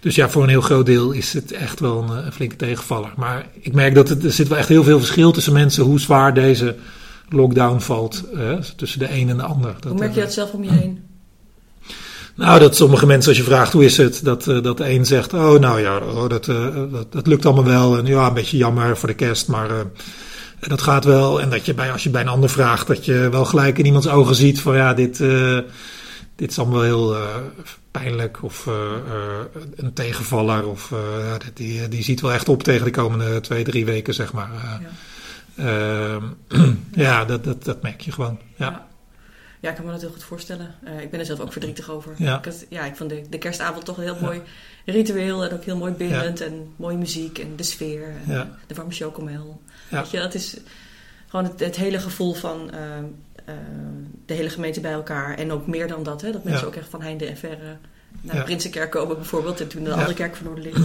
dus 0.00 0.14
ja, 0.14 0.28
voor 0.28 0.42
een 0.42 0.48
heel 0.48 0.60
groot 0.60 0.86
deel 0.86 1.12
is 1.12 1.32
het 1.32 1.52
echt 1.52 1.80
wel 1.80 2.02
een, 2.02 2.26
een, 2.26 2.32
flinke 2.32 2.56
tegenvaller. 2.56 3.12
Maar 3.16 3.46
ik 3.60 3.72
merk 3.72 3.94
dat 3.94 4.08
het, 4.08 4.24
er 4.24 4.32
zit 4.32 4.48
wel 4.48 4.58
echt 4.58 4.68
heel 4.68 4.84
veel 4.84 4.98
verschil 4.98 5.32
tussen 5.32 5.52
mensen 5.52 5.84
hoe 5.84 6.00
zwaar 6.00 6.34
deze 6.34 6.76
lockdown 7.28 7.78
valt. 7.78 8.24
tussen 8.76 8.98
de 8.98 9.12
een 9.12 9.28
en 9.28 9.36
de 9.36 9.42
ander. 9.42 9.74
Hoe 9.88 9.98
merk 9.98 10.14
je 10.14 10.20
dat 10.20 10.32
zelf 10.32 10.52
om 10.52 10.64
je 10.64 10.72
heen? 10.72 11.13
Nou, 12.34 12.58
dat 12.58 12.76
sommige 12.76 13.06
mensen, 13.06 13.28
als 13.28 13.38
je 13.38 13.44
vraagt 13.44 13.72
hoe 13.72 13.84
is 13.84 13.96
het, 13.96 14.24
dat, 14.24 14.46
uh, 14.46 14.62
dat 14.62 14.76
de 14.76 14.90
een 14.90 15.06
zegt, 15.06 15.32
oh 15.32 15.60
nou 15.60 15.80
ja, 15.80 15.98
oh, 15.98 16.28
dat, 16.28 16.46
uh, 16.46 16.74
dat, 16.92 17.12
dat, 17.12 17.26
lukt 17.26 17.46
allemaal 17.46 17.64
wel. 17.64 17.98
En 17.98 18.06
ja, 18.06 18.26
een 18.26 18.34
beetje 18.34 18.56
jammer 18.56 18.96
voor 18.96 19.08
de 19.08 19.14
kerst, 19.14 19.48
maar 19.48 19.70
uh, 19.70 19.76
dat 20.60 20.82
gaat 20.82 21.04
wel. 21.04 21.40
En 21.40 21.50
dat 21.50 21.66
je 21.66 21.74
bij, 21.74 21.92
als 21.92 22.02
je 22.02 22.10
bij 22.10 22.20
een 22.20 22.28
ander 22.28 22.50
vraagt, 22.50 22.86
dat 22.86 23.04
je 23.04 23.28
wel 23.30 23.44
gelijk 23.44 23.78
in 23.78 23.86
iemands 23.86 24.08
ogen 24.08 24.34
ziet 24.34 24.60
van 24.60 24.76
ja, 24.76 24.94
dit, 24.94 25.18
dit 26.36 26.50
is 26.50 26.58
allemaal 26.58 26.82
heel 26.82 27.16
pijnlijk 27.90 28.42
of 28.42 28.66
een 29.76 29.92
tegenvaller. 29.92 30.68
Of 30.68 30.92
die, 31.54 31.88
die 31.88 32.02
ziet 32.02 32.20
wel 32.20 32.32
echt 32.32 32.48
op 32.48 32.62
tegen 32.62 32.84
de 32.84 32.90
komende 32.90 33.40
twee, 33.40 33.64
drie 33.64 33.84
weken, 33.84 34.14
zeg 34.14 34.32
maar. 34.32 34.50
Ja, 35.54 36.18
ja 37.06 37.24
dat, 37.24 37.44
dat, 37.44 37.64
dat 37.64 37.82
merk 37.82 38.00
je 38.00 38.12
gewoon, 38.12 38.38
ja. 38.56 38.70
ja. 38.70 38.86
Ja, 39.64 39.70
ik 39.70 39.76
kan 39.76 39.84
me 39.84 39.92
dat 39.92 40.00
heel 40.00 40.10
goed 40.10 40.22
voorstellen. 40.22 40.74
Uh, 40.84 41.00
ik 41.00 41.10
ben 41.10 41.20
er 41.20 41.26
zelf 41.26 41.40
ook 41.40 41.52
verdrietig 41.52 41.90
over. 41.90 42.14
Ja. 42.18 42.38
Ik, 42.38 42.44
had, 42.44 42.66
ja, 42.68 42.84
ik 42.84 42.96
vond 42.96 43.10
de, 43.10 43.22
de 43.30 43.38
kerstavond 43.38 43.84
toch 43.84 43.96
een 43.96 44.02
heel 44.02 44.18
mooi 44.20 44.40
ritueel. 44.84 45.44
En 45.44 45.52
ook 45.52 45.64
heel 45.64 45.76
mooi 45.76 45.92
bindend. 45.92 46.38
Ja. 46.38 46.44
En 46.44 46.72
mooie 46.76 46.96
muziek 46.96 47.38
en 47.38 47.52
de 47.56 47.62
sfeer. 47.62 48.04
En 48.26 48.32
ja. 48.34 48.56
de 48.66 48.74
warme 48.74 48.92
chocomel. 48.92 49.60
Weet 49.88 50.10
je, 50.10 50.18
dat 50.18 50.34
is 50.34 50.56
gewoon 51.28 51.44
het, 51.44 51.60
het 51.60 51.76
hele 51.76 51.98
gevoel 51.98 52.34
van 52.34 52.70
uh, 52.74 52.80
uh, 53.48 53.54
de 54.26 54.34
hele 54.34 54.50
gemeente 54.50 54.80
bij 54.80 54.92
elkaar. 54.92 55.38
En 55.38 55.52
ook 55.52 55.66
meer 55.66 55.88
dan 55.88 56.02
dat. 56.02 56.22
Hè, 56.22 56.32
dat 56.32 56.44
mensen 56.44 56.66
ook 56.66 56.76
echt 56.76 56.88
van 56.88 57.02
heinde 57.02 57.26
en 57.26 57.36
verre 57.36 57.76
naar 58.20 58.36
de 58.36 58.42
Prinsenkerk 58.42 58.90
komen 58.90 59.16
bijvoorbeeld. 59.16 59.60
En 59.60 59.68
toen 59.68 59.82
naar 59.82 59.90
de 59.92 59.96
andere 59.96 60.14
kerk 60.16 60.36
van 60.36 60.46
Noorderlicht. 60.46 60.76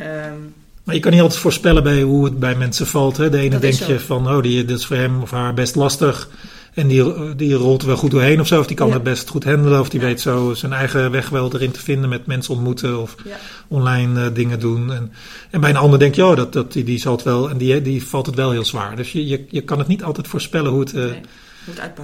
um, 0.00 0.54
maar 0.84 0.94
je 0.94 1.00
kan 1.00 1.12
niet 1.12 1.20
altijd 1.20 1.40
voorspellen 1.40 1.82
bij 1.82 2.02
hoe 2.02 2.24
het 2.24 2.38
bij 2.38 2.54
mensen 2.54 2.86
valt. 2.86 3.16
Hè? 3.16 3.30
De 3.30 3.38
ene 3.38 3.58
denk 3.58 3.74
je 3.74 4.00
van, 4.00 4.28
oh, 4.28 4.42
die, 4.42 4.64
dit 4.64 4.78
is 4.78 4.86
voor 4.86 4.96
hem 4.96 5.22
of 5.22 5.30
haar 5.30 5.54
best 5.54 5.74
lastig. 5.74 6.28
En 6.74 6.88
die, 6.88 7.34
die 7.34 7.54
rolt 7.54 7.82
er 7.82 7.88
wel 7.88 7.96
goed 7.96 8.10
doorheen 8.10 8.40
of 8.40 8.46
zo. 8.46 8.60
Of 8.60 8.66
die 8.66 8.76
kan 8.76 8.88
ja. 8.88 8.94
het 8.94 9.02
best 9.02 9.28
goed 9.28 9.44
handelen. 9.44 9.80
Of 9.80 9.88
die 9.88 10.00
ja. 10.00 10.06
weet 10.06 10.20
zo 10.20 10.54
zijn 10.54 10.72
eigen 10.72 11.10
weg 11.10 11.28
wel 11.28 11.54
erin 11.54 11.70
te 11.70 11.80
vinden 11.80 12.08
met 12.08 12.26
mensen 12.26 12.54
ontmoeten. 12.54 13.00
Of 13.00 13.14
ja. 13.24 13.36
online 13.68 14.20
uh, 14.20 14.34
dingen 14.34 14.60
doen. 14.60 14.92
En, 14.92 15.12
en 15.50 15.60
bij 15.60 15.70
een 15.70 15.76
ander 15.76 15.98
denk 15.98 16.14
je, 16.14 16.24
oh, 16.24 16.36
dat, 16.36 16.52
dat, 16.52 16.72
die, 16.72 16.84
die 16.84 16.98
zal 16.98 17.12
het 17.12 17.22
wel. 17.22 17.50
En 17.50 17.56
die, 17.58 17.82
die 17.82 18.04
valt 18.04 18.26
het 18.26 18.34
wel 18.34 18.50
heel 18.50 18.64
zwaar. 18.64 18.96
Dus 18.96 19.12
je, 19.12 19.26
je, 19.26 19.44
je 19.48 19.60
kan 19.60 19.78
het 19.78 19.88
niet 19.88 20.04
altijd 20.04 20.28
voorspellen 20.28 20.70
hoe 20.70 20.80
het, 20.80 20.94
uh, 20.94 21.04
nee. 21.04 21.20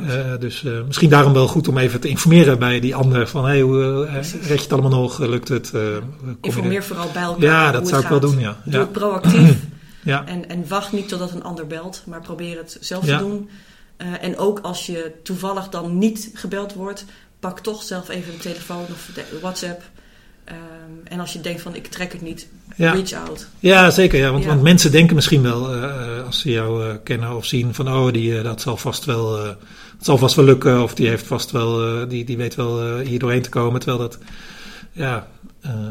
Uh, 0.06 0.38
dus 0.38 0.64
misschien 0.86 1.10
daarom 1.10 1.32
wel 1.32 1.48
goed 1.48 1.68
om 1.68 1.78
even 1.78 2.00
te 2.00 2.08
informeren 2.08 2.58
bij 2.58 2.80
die 2.80 2.94
ander. 2.94 3.28
Van, 3.28 3.44
hé, 3.44 3.50
hey, 3.50 3.60
hoe 3.60 4.04
red 4.04 4.32
je 4.42 4.54
het 4.54 4.72
allemaal 4.72 5.00
nog? 5.00 5.18
Lukt 5.18 5.48
het? 5.48 5.72
Informeer 6.40 6.84
vooral 6.84 7.10
bij 7.12 7.22
elkaar. 7.22 7.42
Ja, 7.42 7.72
dat 7.72 7.88
zou 7.88 8.00
ik 8.00 8.06
gaat. 8.06 8.20
wel 8.20 8.30
doen, 8.30 8.40
ja. 8.40 8.56
Doe 8.64 8.80
het 8.80 8.92
proactief. 8.92 9.56
ja. 10.02 10.26
en, 10.26 10.48
en 10.48 10.68
wacht 10.68 10.92
niet 10.92 11.08
totdat 11.08 11.32
een 11.32 11.42
ander 11.42 11.66
belt. 11.66 12.02
Maar 12.06 12.20
probeer 12.20 12.56
het 12.56 12.76
zelf 12.80 13.04
te 13.04 13.16
doen. 13.16 13.48
Uh, 13.98 14.22
en 14.22 14.36
ook 14.36 14.58
als 14.58 14.86
je 14.86 15.12
toevallig 15.22 15.68
dan 15.68 15.98
niet 15.98 16.30
gebeld 16.34 16.74
wordt, 16.74 17.04
pak 17.40 17.60
toch 17.60 17.82
zelf 17.82 18.08
even 18.08 18.32
de 18.32 18.38
telefoon 18.38 18.86
of 18.90 19.10
de 19.14 19.38
WhatsApp. 19.40 19.82
Um, 20.48 21.00
en 21.04 21.20
als 21.20 21.32
je 21.32 21.40
denkt 21.40 21.62
van 21.62 21.74
ik 21.74 21.86
trek 21.86 22.12
het 22.12 22.22
niet, 22.22 22.48
ja. 22.76 22.92
reach 22.92 23.12
out. 23.12 23.46
Ja, 23.58 23.90
zeker. 23.90 24.18
Ja, 24.18 24.30
want, 24.30 24.42
Ja. 24.42 24.48
want 24.48 24.62
mensen 24.62 24.90
denken 24.92 25.14
misschien 25.14 25.42
wel, 25.42 25.76
uh, 25.76 26.24
als 26.24 26.40
ze 26.40 26.50
jou 26.50 26.86
uh, 26.86 26.94
kennen 27.04 27.36
of 27.36 27.44
zien, 27.44 27.74
van 27.74 27.88
oh, 27.88 28.12
die, 28.12 28.42
dat 28.42 28.60
zal 28.60 28.76
vast 28.76 29.04
wel, 29.04 29.44
het 29.44 29.56
zal 30.00 30.18
vast 30.18 30.34
wel 30.34 30.44
lukken. 30.44 30.82
Of 30.82 30.94
die 30.94 31.08
heeft 31.08 31.26
vast 31.26 31.50
wel, 31.50 32.08
die, 32.08 32.24
die 32.24 32.36
weet 32.36 32.54
wel 32.54 32.98
hier 32.98 33.18
doorheen 33.18 33.42
te 33.42 33.48
komen. 33.48 33.80
Terwijl 33.80 34.02
dat, 34.02 34.18
ja, 34.96 35.26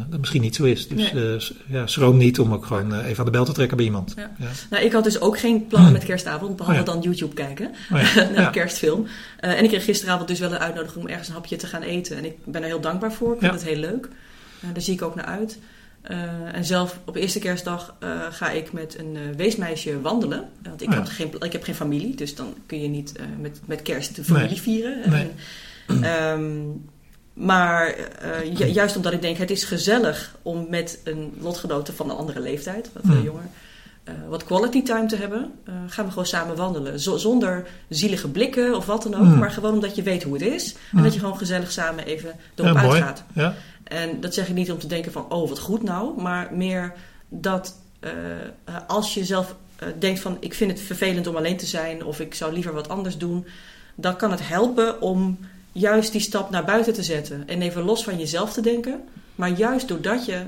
dat 0.09 0.19
misschien 0.19 0.41
niet 0.41 0.55
zo 0.55 0.63
is. 0.63 0.87
Dus 0.87 1.11
Nee. 1.13 1.39
ja, 1.67 1.87
schroom 1.87 2.17
niet 2.17 2.39
om 2.39 2.53
ook 2.53 2.65
gewoon 2.65 2.93
even 2.99 3.19
aan 3.19 3.25
de 3.25 3.31
bel 3.31 3.45
te 3.45 3.51
trekken 3.51 3.77
bij 3.77 3.85
iemand. 3.85 4.13
Ja. 4.15 4.31
Ja. 4.39 4.47
Nou, 4.69 4.83
ik 4.85 4.91
had 4.91 5.03
dus 5.03 5.19
ook 5.19 5.39
geen 5.39 5.67
plannen 5.67 5.91
met 5.91 6.03
kerstavond, 6.11 6.55
behalve 6.55 6.79
Oh 6.79 6.85
ja. 6.85 6.91
dan 6.93 7.01
YouTube 7.01 7.33
kijken 7.33 7.71
Oh 7.91 8.15
naar 8.15 8.45
de 8.45 8.49
kerstfilm. 8.51 9.03
Uh, 9.03 9.57
en 9.57 9.63
ik 9.63 9.69
kreeg 9.69 9.83
gisteravond 9.83 10.27
dus 10.27 10.39
wel 10.39 10.51
een 10.51 10.57
uitnodiging 10.59 11.03
om 11.03 11.09
ergens 11.09 11.27
een 11.27 11.33
hapje 11.33 11.55
te 11.55 11.67
gaan 11.67 11.81
eten. 11.81 12.17
En 12.17 12.25
ik 12.25 12.33
ben 12.45 12.61
er 12.61 12.67
heel 12.67 12.79
dankbaar 12.81 13.13
voor. 13.13 13.33
Ik 13.33 13.39
vind 13.39 13.51
het 13.53 13.63
heel 13.63 13.79
leuk. 13.79 14.05
Uh, 14.05 14.69
daar 14.73 14.81
zie 14.81 14.93
ik 14.93 15.01
ook 15.01 15.15
naar 15.15 15.25
uit. 15.25 15.59
Uh, 16.11 16.17
en 16.55 16.65
zelf 16.65 16.99
op 17.05 17.15
eerste 17.15 17.39
kerstdag 17.39 17.95
uh, 18.03 18.09
ga 18.29 18.49
ik 18.51 18.71
met 18.73 18.99
een 18.99 19.15
uh, 19.15 19.35
weesmeisje 19.37 20.01
wandelen. 20.01 20.49
Want 20.63 20.81
ik, 20.81 20.87
Oh 20.87 20.93
ja. 20.93 20.99
had 20.99 21.09
geen, 21.09 21.31
ik 21.39 21.51
heb 21.51 21.63
geen 21.63 21.75
familie, 21.75 22.15
dus 22.15 22.35
dan 22.35 22.53
kun 22.65 22.81
je 22.81 22.87
niet 22.87 23.13
uh, 23.19 23.25
met, 23.39 23.59
met 23.65 23.81
kerst 23.81 24.15
de 24.15 24.23
familie 24.23 24.47
Nee. 24.47 24.61
vieren. 24.61 25.09
Nee. 25.09 25.29
En, 25.87 26.03
ehm, 26.03 26.51
maar 27.35 27.95
uh, 27.97 28.57
ju- 28.57 28.65
juist 28.65 28.95
omdat 28.95 29.13
ik 29.13 29.21
denk, 29.21 29.37
het 29.37 29.51
is 29.51 29.63
gezellig 29.63 30.35
om 30.41 30.65
met 30.69 30.99
een 31.03 31.33
lotgenote 31.39 31.93
van 31.93 32.09
een 32.09 32.15
andere 32.15 32.39
leeftijd, 32.39 32.89
wat 32.93 33.03
uh, 33.15 33.23
jonger, 33.23 33.43
eh, 34.03 34.13
wat 34.29 34.43
quality 34.43 34.83
time 34.83 35.05
te 35.05 35.15
hebben, 35.15 35.51
eh, 35.65 35.73
gaan 35.87 36.03
we 36.05 36.09
gewoon 36.11 36.25
samen 36.25 36.55
wandelen. 36.55 36.99
Z- 36.99 37.15
zonder 37.15 37.67
zielige 37.89 38.29
blikken 38.29 38.75
of 38.75 38.85
wat 38.85 39.03
dan 39.03 39.15
ook, 39.15 39.21
Mm. 39.23 39.37
maar 39.37 39.51
gewoon 39.51 39.73
omdat 39.73 39.95
je 39.95 40.03
weet 40.03 40.23
hoe 40.23 40.33
het 40.33 40.41
is. 40.41 40.73
En 40.73 40.79
Mm. 40.97 41.03
dat 41.03 41.13
je 41.13 41.19
gewoon 41.19 41.37
gezellig 41.37 41.71
samen 41.71 42.05
even 42.05 42.29
Ja, 42.55 42.63
erop 42.63 42.77
mooi. 42.81 42.87
uitgaat. 43.01 43.23
Ja. 43.33 43.55
En 43.83 44.19
dat 44.21 44.33
zeg 44.33 44.47
ik 44.47 44.53
niet 44.55 44.71
om 44.71 44.79
te 44.79 44.87
denken 44.87 45.11
van, 45.11 45.25
oh 45.31 45.49
wat 45.49 45.59
goed 45.59 45.83
nou, 45.83 46.21
maar 46.21 46.49
meer 46.53 46.93
dat 47.29 47.75
eh, 47.99 48.11
eh, 48.63 48.75
als 48.87 49.13
je 49.13 49.25
zelf 49.25 49.55
eh, 49.75 49.87
denkt 49.99 50.19
van, 50.19 50.37
ik 50.39 50.53
vind 50.53 50.71
het 50.71 50.79
vervelend 50.81 51.27
om 51.27 51.35
alleen 51.35 51.57
te 51.57 51.65
zijn 51.65 52.03
of 52.05 52.19
ik 52.19 52.33
zou 52.33 52.53
liever 52.53 52.73
wat 52.73 52.89
anders 52.89 53.17
doen, 53.17 53.45
dan 53.95 54.15
kan 54.15 54.31
het 54.31 54.47
helpen 54.47 55.01
om 55.01 55.39
juist 55.77 56.11
die 56.11 56.21
stap 56.21 56.49
naar 56.49 56.65
buiten 56.65 56.93
te 56.93 57.03
zetten 57.03 57.47
en 57.47 57.61
even 57.61 57.83
los 57.83 58.03
van 58.03 58.17
jezelf 58.17 58.53
te 58.53 58.61
denken. 58.61 59.03
Maar 59.35 59.49
juist 59.49 59.87
doordat 59.87 60.25
je 60.25 60.41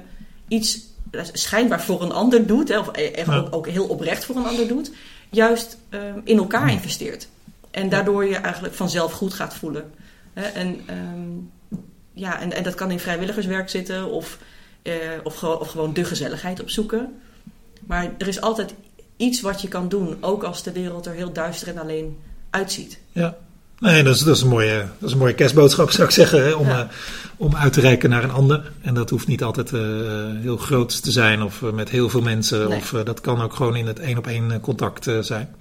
iets 0.47 0.79
eh, 1.11 1.21
schijnbaar 1.33 1.81
voor 1.81 2.01
een 2.01 2.11
ander 2.11 2.45
doet, 2.47 2.67
hè, 2.69 2.79
of 2.79 2.89
e- 2.91 3.07
echt 3.07 3.27
Ja. 3.27 3.37
ook, 3.37 3.55
ook 3.55 3.67
heel 3.67 3.85
oprecht 3.87 4.25
voor 4.25 4.35
een 4.35 4.45
ander 4.45 4.67
doet, 4.67 4.91
juist 5.29 5.77
eh, 5.89 5.99
in 6.23 6.37
elkaar 6.37 6.71
investeert. 6.71 7.27
En 7.71 7.89
daardoor 7.89 8.25
je 8.25 8.35
eigenlijk 8.35 8.73
vanzelf 8.73 9.11
goed 9.11 9.33
gaat 9.33 9.53
voelen. 9.53 9.91
Hè, 10.33 10.41
en, 10.41 10.79
ehm, 10.85 11.29
ja, 12.13 12.39
en, 12.39 12.53
en 12.53 12.63
dat 12.63 12.75
kan 12.75 12.91
in 12.91 12.99
vrijwilligerswerk 12.99 13.69
zitten 13.69 14.11
of, 14.11 14.37
eh, 14.81 14.93
of, 15.23 15.35
gewoon, 15.35 15.59
of 15.59 15.69
gewoon 15.69 15.93
de 15.93 16.03
gezelligheid 16.03 16.61
opzoeken. 16.61 17.19
Maar 17.85 18.11
er 18.17 18.27
is 18.27 18.41
altijd 18.41 18.73
iets 19.17 19.41
wat 19.41 19.61
je 19.61 19.67
kan 19.67 19.89
doen, 19.89 20.17
ook 20.21 20.43
als 20.43 20.63
de 20.63 20.71
wereld 20.71 21.05
er 21.05 21.13
heel 21.13 21.31
duister 21.31 21.67
en 21.67 21.77
alleen 21.77 22.17
uitziet. 22.49 22.99
Ja. 23.11 23.37
Nee, 23.79 24.03
dat 24.03 24.15
is, 24.15 24.21
dat, 24.21 24.35
is 24.35 24.41
een 24.41 24.47
mooie, 24.49 24.85
dat 24.99 25.07
is 25.07 25.11
een 25.11 25.17
mooie 25.19 25.33
kerstboodschap, 25.33 25.91
zou 25.91 26.07
ik 26.07 26.13
zeggen. 26.13 26.43
Hè? 26.43 26.51
Om, 26.53 26.67
Ja. 26.67 26.79
eh, 26.79 26.87
om 27.37 27.55
uit 27.55 27.73
te 27.73 27.81
reiken 27.81 28.09
naar 28.09 28.23
een 28.23 28.31
ander. 28.31 28.71
En 28.81 28.93
dat 28.93 29.09
hoeft 29.09 29.27
niet 29.27 29.43
altijd 29.43 29.73
eh, 29.73 29.81
heel 30.41 30.57
groot 30.57 31.03
te 31.03 31.11
zijn 31.11 31.41
of 31.41 31.63
eh, 31.63 31.71
met 31.71 31.89
heel 31.89 32.09
veel 32.09 32.21
mensen. 32.21 32.69
Nee. 32.69 32.77
Of 32.77 32.89
dat 33.03 33.21
kan 33.21 33.41
ook 33.41 33.53
gewoon 33.53 33.75
in 33.75 33.87
het 33.87 33.99
één 33.99 34.17
op 34.17 34.27
één 34.27 34.59
contact 34.61 35.07
zijn. 35.21 35.55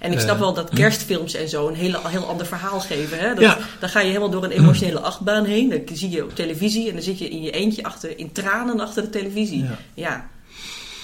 En 0.00 0.12
ik 0.12 0.20
snap 0.20 0.38
wel 0.38 0.54
dat 0.54 0.70
kerstfilms 0.74 1.34
en 1.34 1.48
zo 1.48 1.68
een 1.68 1.74
hele, 1.74 1.98
heel 2.02 2.26
ander 2.26 2.46
verhaal 2.46 2.80
geven. 2.80 3.18
Hè? 3.18 3.28
Dat, 3.28 3.44
Ja. 3.44 3.58
Dan 3.78 3.88
ga 3.88 4.00
je 4.00 4.06
helemaal 4.06 4.30
door 4.30 4.44
een 4.44 4.50
emotionele 4.50 5.00
achtbaan 5.00 5.44
heen. 5.44 5.68
Dan 5.68 5.96
zie 5.96 6.10
je 6.10 6.24
op 6.24 6.34
televisie 6.34 6.88
en 6.88 6.94
dan 6.94 7.02
zit 7.02 7.18
je 7.18 7.28
in 7.28 7.42
je 7.42 7.50
eentje 7.50 7.82
achter, 7.82 8.18
in 8.18 8.32
tranen 8.32 8.80
achter 8.80 9.02
de 9.02 9.10
televisie. 9.10 9.64
Ja. 9.94 10.28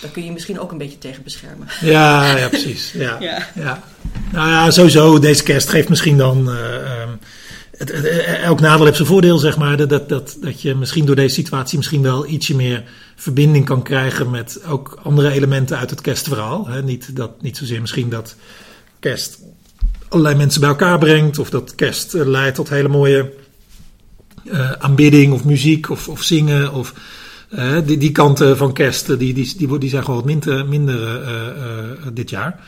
Daar 0.04 0.12
kun 0.12 0.24
je 0.24 0.32
misschien 0.32 0.60
ook 0.60 0.72
een 0.72 0.78
beetje 0.78 0.98
tegen 0.98 1.22
beschermen. 1.22 1.68
Ja, 1.94 2.36
ja 2.36 2.48
precies. 2.48 2.92
Ja. 2.92 3.16
Ja. 3.20 3.46
Ja. 3.54 3.82
Nou 4.32 4.48
ja, 4.48 4.70
sowieso, 4.70 5.18
deze 5.18 5.42
kerst 5.42 5.68
geeft 5.68 5.88
misschien 5.88 6.16
dan. 6.16 6.50
eh, 6.50 6.74
ehm, 7.00 7.08
het, 7.76 7.92
het- 7.92 8.04
eh, 8.04 8.42
elk 8.42 8.60
nadeel 8.60 8.84
heeft 8.84 8.96
zijn 8.96 9.08
voordeel, 9.08 9.38
zeg 9.38 9.56
maar. 9.56 9.76
Dat, 9.76 9.88
dat, 9.88 10.08
dat, 10.08 10.36
dat 10.40 10.62
je 10.62 10.74
misschien 10.74 11.04
door 11.04 11.16
deze 11.16 11.34
situatie 11.34 11.76
misschien 11.78 12.02
wel 12.02 12.26
ietsje 12.26 12.54
meer 12.56 12.84
verbinding 13.16 13.64
kan 13.64 13.82
krijgen 13.82 14.30
met 14.30 14.60
ook 14.66 14.98
andere 15.02 15.30
elementen 15.30 15.78
uit 15.78 15.90
het 15.90 16.00
kerstverhaal. 16.00 16.66
Hè. 16.68 16.82
Niet, 16.82 17.16
dat, 17.16 17.42
niet 17.42 17.56
zozeer 17.56 17.80
misschien 17.80 18.08
dat 18.10 18.36
kerst 19.00 19.38
allerlei 20.08 20.36
mensen 20.36 20.60
bij 20.60 20.70
elkaar 20.70 20.98
brengt. 20.98 21.38
Of 21.38 21.50
dat 21.50 21.74
kerst 21.74 22.14
eh, 22.14 22.26
leidt 22.26 22.54
tot 22.56 22.68
hele 22.68 22.88
mooie 22.88 23.32
eh, 24.50 24.70
aanbidding 24.72 25.32
of 25.32 25.44
muziek 25.44 25.90
of, 25.90 26.08
of 26.08 26.22
zingen. 26.22 26.72
Of, 26.72 26.94
die, 27.84 27.98
die 27.98 28.12
kanten 28.12 28.56
van 28.56 28.72
kerst, 28.72 29.08
eh, 29.08 29.18
die, 29.18 29.34
die, 29.34 29.54
die, 29.56 29.78
die 29.78 29.90
zijn 29.90 30.04
gewoon 30.04 30.18
wat 30.18 30.28
minder, 30.28 30.66
minder 30.66 31.22
eh, 31.22 31.46
eh, 31.46 31.54
dit 32.12 32.30
jaar. 32.30 32.60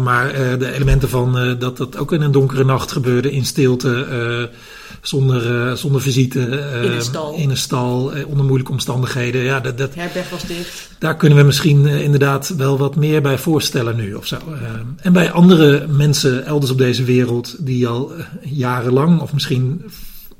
Maar 0.00 0.32
de 0.58 0.72
elementen 0.72 1.08
van 1.08 1.56
dat 1.58 1.76
dat 1.76 1.96
ook 1.96 2.12
in 2.12 2.20
een 2.20 2.32
donkere 2.32 2.64
nacht 2.64 2.92
gebeurde, 2.92 3.32
in 3.32 3.44
stilte, 3.44 4.50
zonder, 5.00 5.76
zonder 5.76 6.00
visite. 6.00 6.40
In 6.82 6.90
een 6.90 7.02
stal. 7.02 7.34
In 7.34 7.50
een 7.50 7.56
stal, 7.56 8.12
onder 8.26 8.44
moeilijke 8.44 8.72
omstandigheden. 8.72 9.42
Ja, 9.42 9.60
dat, 9.60 9.78
dat, 9.78 9.94
Herberg 9.94 10.30
was 10.30 10.46
dicht. 10.46 10.90
daar 10.98 11.16
kunnen 11.16 11.38
we 11.38 11.44
misschien 11.44 11.86
inderdaad 11.86 12.54
wel 12.56 12.78
wat 12.78 12.96
meer 12.96 13.22
bij 13.22 13.38
voorstellen 13.38 13.96
nu 13.96 14.14
of 14.14 14.26
zo. 14.26 14.36
En 14.96 15.12
bij 15.12 15.30
andere 15.30 15.86
mensen 15.86 16.46
elders 16.46 16.72
op 16.72 16.78
deze 16.78 17.04
wereld 17.04 17.56
die 17.58 17.88
al 17.88 18.12
jarenlang, 18.42 19.20
of 19.20 19.32
misschien 19.32 19.82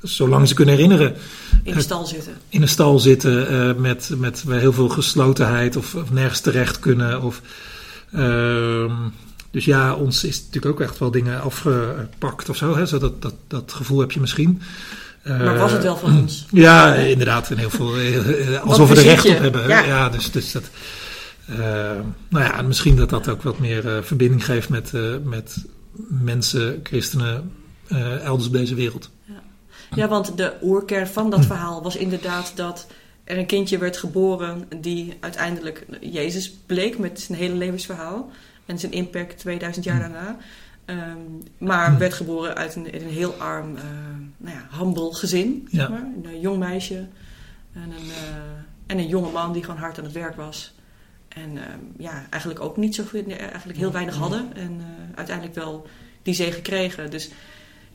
zolang 0.06 0.48
ze 0.48 0.54
kunnen 0.54 0.74
herinneren, 0.74 1.14
In 1.62 1.74
de 1.74 1.80
stal 1.80 2.06
zitten. 2.06 2.32
in 2.48 2.62
een 2.62 2.68
stal 2.68 2.98
zitten 2.98 3.48
eh, 3.48 3.74
met, 3.76 4.10
met 4.16 4.44
heel 4.48 4.72
veel 4.72 4.88
geslotenheid 4.88 5.76
of, 5.76 5.94
of 5.94 6.10
nergens 6.12 6.40
terecht 6.40 6.78
kunnen. 6.78 7.22
Of, 7.22 7.40
ehm, 8.12 8.92
dus 9.50 9.64
ja, 9.64 9.94
ons 9.94 10.24
is 10.24 10.38
natuurlijk 10.38 10.66
ook 10.66 10.80
echt 10.80 10.98
wel 10.98 11.10
dingen 11.10 11.40
afgepakt 11.40 12.48
of 12.48 12.56
zo. 12.56 12.76
Hè? 12.76 12.86
zo 12.86 12.98
dat, 12.98 13.22
dat, 13.22 13.34
dat 13.48 13.72
gevoel 13.72 14.00
heb 14.00 14.12
je 14.12 14.20
misschien. 14.20 14.60
Maar 15.24 15.58
was 15.58 15.72
het 15.72 15.82
wel 15.82 15.96
van 15.96 16.18
ons? 16.18 16.46
Ja, 16.66 16.94
inderdaad. 16.94 17.50
En 17.50 17.58
heel 17.58 17.70
veel, 17.70 17.94
eh, 17.96 18.54
eh, 18.54 18.62
alsof 18.62 18.88
we 18.88 18.96
er 18.96 19.02
recht 19.02 19.22
je? 19.22 19.28
op 19.30 19.38
hebben. 19.38 19.68
Ja. 19.68 19.84
Ja, 19.84 20.08
dus, 20.08 20.30
dus 20.30 20.52
dat. 20.52 20.70
eh, 21.46 21.56
nou 22.28 22.44
ja, 22.44 22.58
en 22.58 22.66
misschien 22.66 22.96
dat 22.96 23.10
dat 23.10 23.28
ook 23.28 23.42
wat 23.42 23.58
meer 23.58 23.96
eh, 23.96 24.02
verbinding 24.02 24.44
geeft 24.44 24.68
met, 24.68 24.94
eh, 24.94 25.02
met 25.24 25.56
mensen, 26.08 26.80
christenen, 26.82 27.52
eh, 27.88 28.24
elders 28.24 28.46
op 28.46 28.52
deze 28.52 28.74
wereld. 28.74 29.10
Ja, 29.24 29.42
want 29.96 30.36
de 30.36 30.52
oerkern 30.62 31.06
van 31.06 31.30
dat 31.30 31.46
verhaal 31.46 31.82
was 31.82 31.96
inderdaad 31.96 32.52
dat 32.54 32.86
er 33.24 33.38
een 33.38 33.46
kindje 33.46 33.78
werd 33.78 33.96
geboren 33.96 34.68
die 34.80 35.16
uiteindelijk 35.20 35.86
Jezus 36.00 36.50
bleek 36.66 36.98
met 36.98 37.20
zijn 37.20 37.38
hele 37.38 37.54
levensverhaal 37.54 38.30
en 38.66 38.78
zijn 38.78 38.92
impact 38.92 39.38
2000 39.38 39.84
jaar 39.84 40.00
daarna. 40.00 40.36
Ehm, 40.84 41.18
maar 41.58 41.98
werd 41.98 42.14
geboren 42.14 42.54
uit 42.54 42.76
een, 42.76 42.94
een 42.94 43.08
heel 43.08 43.34
arm, 43.34 43.76
eh 43.76 43.82
nou 44.36 44.56
ja, 44.56 44.78
humble 44.78 45.14
gezin. 45.14 45.68
Ja. 45.70 45.78
zeg 45.78 45.88
maar. 45.88 46.06
Een 46.16 46.26
eh, 46.26 46.42
jong 46.42 46.58
meisje 46.58 47.06
en 47.72 47.82
een, 47.82 48.10
eh, 48.10 48.86
en 48.86 48.98
een 48.98 49.08
jonge 49.08 49.30
man 49.30 49.52
die 49.52 49.64
gewoon 49.64 49.80
hard 49.80 49.98
aan 49.98 50.04
het 50.04 50.12
werk 50.12 50.36
was. 50.36 50.74
En 51.28 51.58
ehm, 51.58 51.78
ja, 51.98 52.26
eigenlijk 52.30 52.62
ook 52.62 52.76
niet 52.76 52.94
zoveel, 52.94 53.24
eigenlijk 53.26 53.78
heel 53.78 53.92
weinig 53.92 54.14
hadden. 54.14 54.56
En 54.56 54.80
uiteindelijk 55.14 55.56
wel 55.56 55.86
die 56.22 56.34
zegen 56.34 56.62
kregen. 56.62 57.10
Dus 57.10 57.30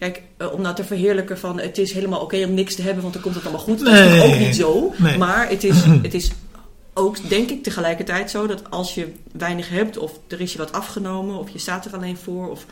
kijk, 0.01 0.21
eh, 0.37 0.53
om 0.53 0.61
nou 0.61 0.75
te 0.75 0.83
verheerlijken 0.83 1.37
van 1.39 1.59
het 1.59 1.77
is 1.77 1.93
helemaal 1.93 2.21
oké 2.21 2.43
om 2.45 2.53
niks 2.53 2.75
te 2.75 2.81
hebben, 2.81 3.01
want 3.01 3.13
dan 3.13 3.23
komt 3.23 3.35
het 3.35 3.43
allemaal 3.43 3.61
goed. 3.63 3.79
Dat 3.79 3.93
is 3.93 3.99
Nee. 3.99 4.21
ook 4.33 4.39
niet 4.39 4.55
zo. 4.55 4.93
Nee. 4.97 5.17
Maar 5.17 5.49
het 5.49 5.63
is, 5.63 5.83
het 6.07 6.13
is 6.13 6.31
ook, 6.93 7.29
denk 7.29 7.49
ik, 7.49 7.63
tegelijkertijd 7.63 8.31
zo 8.31 8.47
dat 8.47 8.71
als 8.71 8.95
je 8.95 9.07
weinig 9.31 9.69
hebt, 9.69 9.97
of 9.97 10.19
er 10.27 10.41
is 10.41 10.51
je 10.51 10.57
wat 10.57 10.71
afgenomen, 10.71 11.39
of 11.39 11.49
je 11.49 11.59
staat 11.59 11.85
er 11.85 11.93
alleen 11.93 12.17
voor, 12.17 12.49
of 12.49 12.65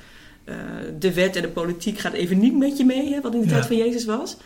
eh, 0.43 0.55
de 0.99 1.13
wet 1.13 1.35
en 1.35 1.41
de 1.41 1.47
politiek 1.47 1.99
gaat 1.99 2.13
even 2.13 2.39
niet 2.39 2.57
met 2.57 2.77
je 2.77 2.85
mee, 2.85 3.13
hè, 3.13 3.21
wat 3.21 3.33
in 3.33 3.39
de 3.41 3.45
Ja. 3.47 3.51
tijd 3.53 3.65
van 3.65 3.77
Jezus 3.77 4.05
was. 4.05 4.37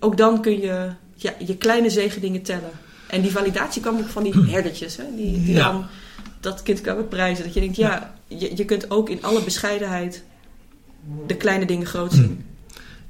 Ook 0.00 0.16
dan 0.16 0.40
kun 0.42 0.60
je 0.60 0.88
ja, 1.14 1.34
je 1.46 1.56
kleine 1.56 1.90
zegendingen 1.90 2.42
tellen. 2.42 2.70
En 3.06 3.20
die 3.22 3.30
validatie 3.30 3.82
kwam 3.82 3.98
ook 3.98 4.08
van 4.08 4.22
die 4.22 4.34
herdertjes, 4.52 4.96
hè, 4.96 5.04
die, 5.16 5.42
die 5.44 5.54
Ja. 5.54 5.72
dan 5.72 5.84
dat 6.40 6.62
kind 6.62 6.80
kwamen 6.80 7.08
prijzen. 7.08 7.44
Dat 7.44 7.54
je 7.54 7.60
denkt, 7.60 7.76
ja, 7.76 8.14
je, 8.26 8.56
je 8.56 8.64
kunt 8.64 8.90
ook 8.90 9.08
in 9.10 9.22
alle 9.22 9.42
bescheidenheid 9.42 10.22
de 11.26 11.36
kleine 11.36 11.66
dingen 11.66 11.86
groot 11.86 12.12
zien. 12.12 12.44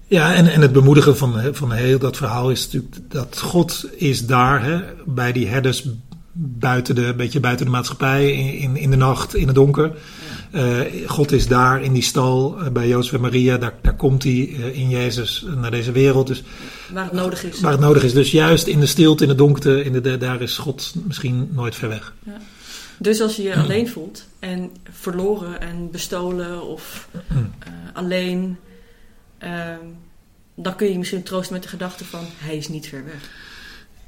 Ja, 0.06 0.34
en, 0.34 0.52
en 0.52 0.60
het 0.60 0.72
bemoedigen 0.72 1.16
van, 1.16 1.54
van 1.54 1.72
heel 1.72 1.98
dat 1.98 2.16
verhaal 2.16 2.50
is 2.50 2.64
natuurlijk 2.64 2.96
dat 3.08 3.40
God 3.40 3.88
is 3.96 4.26
daar 4.26 4.64
hè, 4.64 4.80
bij 5.06 5.32
die 5.32 5.46
herders 5.46 5.88
buiten 6.34 6.94
de, 6.94 7.14
beetje 7.14 7.40
buiten 7.40 7.66
de 7.66 7.72
maatschappij, 7.72 8.32
in, 8.32 8.76
in, 8.76 8.90
de 8.90 8.96
nacht, 8.96 9.34
in 9.34 9.46
het 9.46 9.54
donker. 9.54 9.92
Eh, 10.50 10.80
God 11.06 11.32
is 11.32 11.46
daar 11.46 11.82
in 11.82 11.92
die 11.92 12.02
stal 12.02 12.58
eh, 12.58 12.70
bij 12.70 12.88
Jozef 12.88 13.12
en 13.12 13.20
Maria, 13.20 13.58
daar, 13.58 13.74
daar 13.82 13.96
komt 13.96 14.22
hij 14.22 14.32
eh, 14.32 14.78
in 14.78 14.88
Jezus 14.88 15.46
naar 15.56 15.70
deze 15.70 15.92
wereld. 15.92 16.26
Dus 16.26 16.42
Waar 16.92 17.04
het 17.04 17.12
nodig 17.12 17.44
is. 17.44 17.60
waar 17.60 17.72
het 17.72 17.80
nodig 17.80 18.02
is. 18.02 18.12
Dus 18.12 18.30
juist 18.30 18.66
in 18.66 18.80
de 18.80 18.86
stilte, 18.86 19.22
in 19.22 19.28
de 19.28 19.34
donkerte, 19.34 19.84
in 19.84 19.92
de, 19.92 20.18
daar 20.18 20.40
is 20.42 20.58
God 20.58 20.94
misschien 21.06 21.48
nooit 21.52 21.74
ver 21.74 21.88
weg. 21.88 22.14
Dus 23.02 23.20
als 23.20 23.36
je 23.36 23.42
je 23.42 23.56
alleen 23.56 23.88
voelt 23.88 24.26
en 24.38 24.70
verloren 24.90 25.60
en 25.60 25.90
bestolen 25.90 26.62
of 26.66 27.08
Hmm. 27.26 27.52
eh, 27.58 27.72
alleen, 27.92 28.58
ehm, 29.38 29.78
dan 30.54 30.76
kun 30.76 30.86
je 30.86 30.92
je 30.92 30.98
misschien 30.98 31.22
troosten 31.22 31.52
met 31.52 31.62
de 31.62 31.68
gedachte 31.68 32.04
van 32.04 32.24
hij 32.38 32.56
is 32.56 32.68
niet 32.68 32.88
ver 32.88 33.04
weg. 33.04 33.30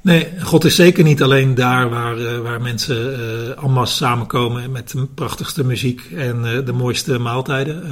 Nee, 0.01 0.41
God 0.41 0.65
is 0.65 0.75
zeker 0.75 1.03
niet 1.03 1.23
alleen 1.23 1.55
daar 1.55 1.89
waar, 1.89 2.17
eh, 2.17 2.39
waar 2.39 2.61
mensen 2.61 3.13
eh 3.13 3.63
en 3.63 3.71
masse 3.71 3.95
samenkomen 3.95 4.71
met 4.71 4.89
de 4.89 5.05
prachtigste 5.05 5.63
muziek 5.63 6.01
en 6.11 6.65
de 6.65 6.73
mooiste 6.73 7.19
maaltijden. 7.19 7.89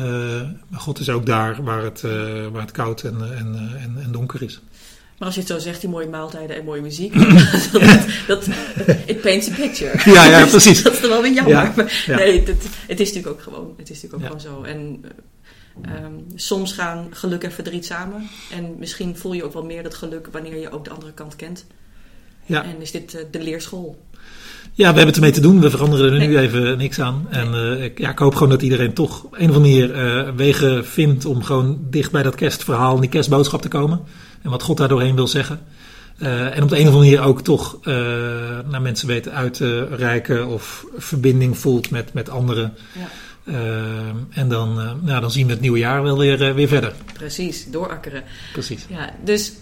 Maar 0.69 0.79
God 0.79 1.00
is 1.00 1.10
ook 1.10 1.25
daar 1.25 1.63
waar 1.63 1.83
het, 1.83 2.01
waar 2.51 2.62
het 2.62 2.72
koud 2.72 3.01
en, 3.01 3.38
en, 3.38 3.77
en, 3.81 4.03
en 4.03 4.12
donker 4.12 4.41
is. 4.41 4.62
Maar 5.17 5.27
als 5.27 5.36
je 5.36 5.39
het 5.39 5.50
zo 5.50 5.60
zegt, 5.60 5.82
die 5.82 5.89
mooie 5.89 6.08
maaltijden 6.08 6.55
en 6.55 6.65
mooie 6.65 6.82
muziek, 6.82 7.13
dat, 7.72 7.82
dat, 8.27 8.48
it 9.05 9.22
paints 9.22 9.50
a 9.50 9.53
picture. 9.53 10.12
Ja, 10.12 10.25
ja, 10.25 10.46
precies. 10.55 10.84
dat 10.84 10.93
is 10.93 11.01
dan 11.01 11.10
wel 11.10 11.22
weer 11.22 11.34
jammer. 11.34 11.53
Ja, 11.53 11.74
Maar 11.75 12.03
ja. 12.05 12.15
Nee, 12.15 12.39
het, 12.39 12.67
het 12.88 13.00
is 13.00 13.13
natuurlijk 13.13 13.36
ook 13.36 13.41
gewoon, 13.41 13.74
het 13.77 13.89
is 13.89 14.01
natuurlijk 14.01 14.34
ook 14.34 14.41
gewoon 14.41 14.55
zo. 14.55 14.63
En 14.63 15.05
eh, 15.82 15.93
ehm, 15.93 16.13
soms 16.36 16.74
gaan 16.74 17.08
geluk 17.12 17.43
en 17.43 17.51
verdriet 17.51 17.86
samen. 17.86 18.27
En 18.51 18.75
misschien 18.79 19.17
voel 19.17 19.34
je 19.34 19.43
ook 19.43 19.53
wel 19.53 19.65
meer 19.65 19.84
dat 19.84 19.93
geluk 19.93 20.27
wanneer 20.32 20.58
je 20.58 20.72
ook 20.72 20.84
de 20.84 20.91
andere 20.91 21.13
kant 21.13 21.36
kent. 21.36 21.65
Ja. 22.46 22.63
En 22.63 22.82
is 22.82 22.91
dit 22.91 23.13
eh, 23.13 23.22
de 23.32 23.41
leerschool? 23.41 24.01
Ja, 24.74 24.89
we 24.89 24.98
hebben 24.98 25.05
het 25.05 25.15
ermee 25.15 25.32
te 25.32 25.41
doen. 25.41 25.62
We 25.62 25.70
veranderen 25.70 26.13
er 26.13 26.27
nu 26.27 26.38
even 26.38 26.77
niks 26.77 27.00
aan. 27.00 27.27
En 27.29 27.53
eh, 27.53 27.84
ik, 27.84 28.00
ja, 28.00 28.10
ik 28.10 28.17
hoop 28.17 28.34
gewoon 28.34 28.50
dat 28.50 28.62
iedereen 28.62 28.93
toch 28.93 29.24
een 29.24 29.50
of 29.50 29.55
andere 29.55 29.60
manier 29.60 30.36
wegen 30.36 30.86
vindt 30.86 31.25
om 31.25 31.43
gewoon 31.43 31.79
dicht 31.89 32.12
bij 32.12 32.24
dat 32.24 32.36
kerstverhaal 32.36 32.96
en 32.96 33.01
die 33.01 33.10
kerstboodschap 33.10 33.62
te 33.62 33.67
komen. 33.67 34.01
En 34.44 34.50
wat 34.50 34.64
God 34.64 34.78
daar 34.78 34.88
doorheen 34.88 35.16
wil 35.16 35.28
zeggen. 35.28 35.60
en 36.18 36.64
op 36.64 36.70
de 36.70 36.76
een 36.76 36.88
of 36.88 36.94
andere 36.94 36.98
manier 36.98 37.22
ook 37.22 37.42
toch 37.42 37.80
naar 38.70 38.82
mensen 38.82 39.08
weten 39.08 39.34
uit 39.34 39.54
te 39.54 39.86
reiken 39.86 40.48
of 40.48 40.86
verbinding 40.98 41.58
voelt 41.58 41.90
met, 41.90 42.14
met 42.14 42.30
anderen. 42.30 42.74
Ja. 42.94 43.08
en 44.30 44.50
dan, 44.50 44.76
nou, 45.02 45.22
dan 45.22 45.32
zien 45.32 45.46
we 45.46 45.52
het 45.52 45.62
nieuwe 45.62 45.78
jaar 45.78 46.04
wel 46.04 46.18
weer, 46.18 46.54
weer 46.54 46.68
verder. 46.68 46.94
Precies, 47.14 47.72
doorakkeren. 47.72 48.24
Precies. 48.52 48.86
Ja, 48.90 49.14
dus 49.24 49.54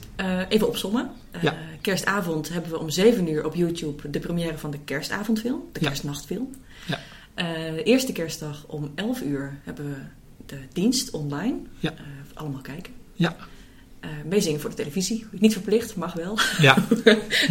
even 0.50 0.68
opzommen. 0.68 1.10
Ja. 1.42 1.56
Kerstavond 1.82 2.50
hebben 2.50 2.72
we 2.72 2.80
om 2.80 2.90
7 2.90 3.32
uur 3.32 3.46
op 3.46 3.56
YouTube 3.56 4.10
de 4.10 4.20
première 4.20 4.58
van 4.58 4.72
de 4.72 4.80
kerstavondfilm, 4.86 5.62
de 5.72 5.80
kerstnachtfilm. 5.80 6.50
Ja. 6.86 7.00
eerste 7.84 8.12
kerstdag 8.12 8.64
om 8.68 8.92
11 8.96 9.22
uur 9.22 9.60
hebben 9.64 9.86
we 9.86 9.96
de 10.46 10.58
dienst 10.74 11.12
online. 11.12 11.56
Ja. 11.80 11.94
allemaal 12.34 12.62
kijken. 12.62 12.94
Ja. 13.14 13.36
Uh, 14.02 14.10
meezingen 14.26 14.60
voor 14.60 14.70
de 14.70 14.76
televisie. 14.76 15.26
Niet 15.32 15.54
verplicht, 15.54 15.96
mag 15.96 16.14
wel. 16.14 16.38
Ja. 16.60 16.78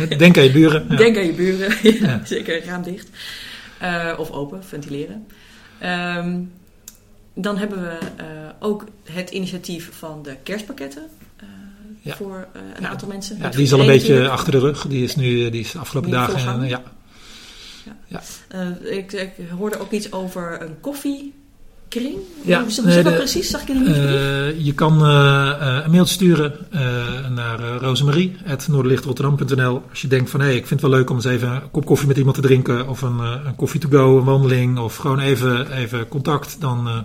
Denk 0.19 0.37
aan 0.37 0.45
je 0.45 0.50
buren. 0.50 0.87
Ja. 0.88 0.97
Denk 0.97 1.16
aan 1.16 1.26
je 1.26 1.33
buren. 1.33 1.76
ja, 2.07 2.21
Zeker, 2.25 2.64
raam 2.64 2.83
dicht. 2.83 3.09
Uh, 3.83 4.14
of 4.19 4.30
open, 4.30 4.64
ventileren. 4.64 5.26
Um, 5.83 6.52
dan 7.35 7.59
hebben 7.59 7.83
we 7.83 7.99
uh, 8.21 8.26
ook 8.59 8.85
het 9.04 9.30
initiatief 9.30 9.90
van 9.92 10.23
de 10.23 10.37
kerstpakketten. 10.42 11.02
Voor 12.04 12.49
een 12.75 12.87
aantal 12.87 13.09
mensen. 13.09 13.38
Ja, 13.38 13.49
die 13.49 13.62
is 13.62 13.73
al 13.73 13.80
een 13.80 13.87
beetje 13.87 14.28
achter 14.28 14.52
de 14.52 14.59
rug. 14.59 14.87
Die 14.87 15.04
is 15.04 15.16
nu 15.16 15.50
die 15.50 15.61
is 15.61 15.71
de 15.71 15.78
afgelopen 15.78 16.11
dagen. 16.11 16.69
ja. 16.69 16.83
Ja. 18.07 18.23
Ik, 18.83 19.12
ik, 19.12 19.33
hoorde 19.59 19.78
ook 19.78 19.90
iets 19.90 20.12
over 20.12 20.62
een 20.62 20.80
koffie 20.80 21.35
kring? 21.90 22.16
Ja, 22.42 22.64
Hoe 22.64 22.82
nee, 22.85 23.02
dat 23.02 23.14
precies? 23.14 23.50
Zag 23.50 23.62
ik 23.62 23.68
in 23.68 23.76
uh, 23.76 24.64
Je 24.64 24.73
kan 24.75 25.06
uh, 25.06 25.80
een 25.85 25.90
mail 25.90 26.06
sturen 26.06 26.52
uh, 26.75 27.28
naar 27.28 27.61
rosemarie.noorderlichtrotterdam.nl 27.61 29.82
als 29.90 30.00
je 30.00 30.09
denkt 30.09 30.30
van 30.30 30.40
hé, 30.40 30.47
hey, 30.47 30.56
ik 30.56 30.66
vind 30.66 30.80
het 30.80 30.90
wel 30.90 30.99
leuk 30.99 31.11
om 31.11 31.16
eens 31.16 31.25
even 31.25 31.49
een 31.49 31.70
kop 31.70 31.87
koffie 31.87 32.09
met 32.09 32.16
iemand 32.16 32.37
te 32.37 32.42
drinken 32.42 32.88
of 32.88 33.02
een, 33.02 33.18
een 33.18 33.56
koffie 33.56 33.80
to 33.80 33.88
go, 33.88 34.18
een 34.18 34.25
wandeling 34.25 34.78
of 34.78 34.97
gewoon 34.97 35.20
even, 35.20 35.73
even 35.73 36.09
contact. 36.09 36.61
Dan, 36.61 37.04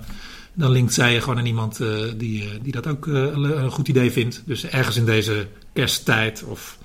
dan 0.53 0.71
linkt 0.71 0.93
zij 0.93 1.13
je 1.13 1.21
gewoon 1.21 1.37
aan 1.37 1.45
iemand 1.45 1.79
die, 2.17 2.49
die 2.61 2.71
dat 2.71 2.87
ook 2.87 3.05
een 3.05 3.71
goed 3.71 3.87
idee 3.87 4.11
vindt. 4.11 4.41
Dus 4.45 4.65
ergens 4.65 4.97
in 4.97 5.05
deze 5.05 5.47
kersttijd 5.73 6.43
of 6.47 6.77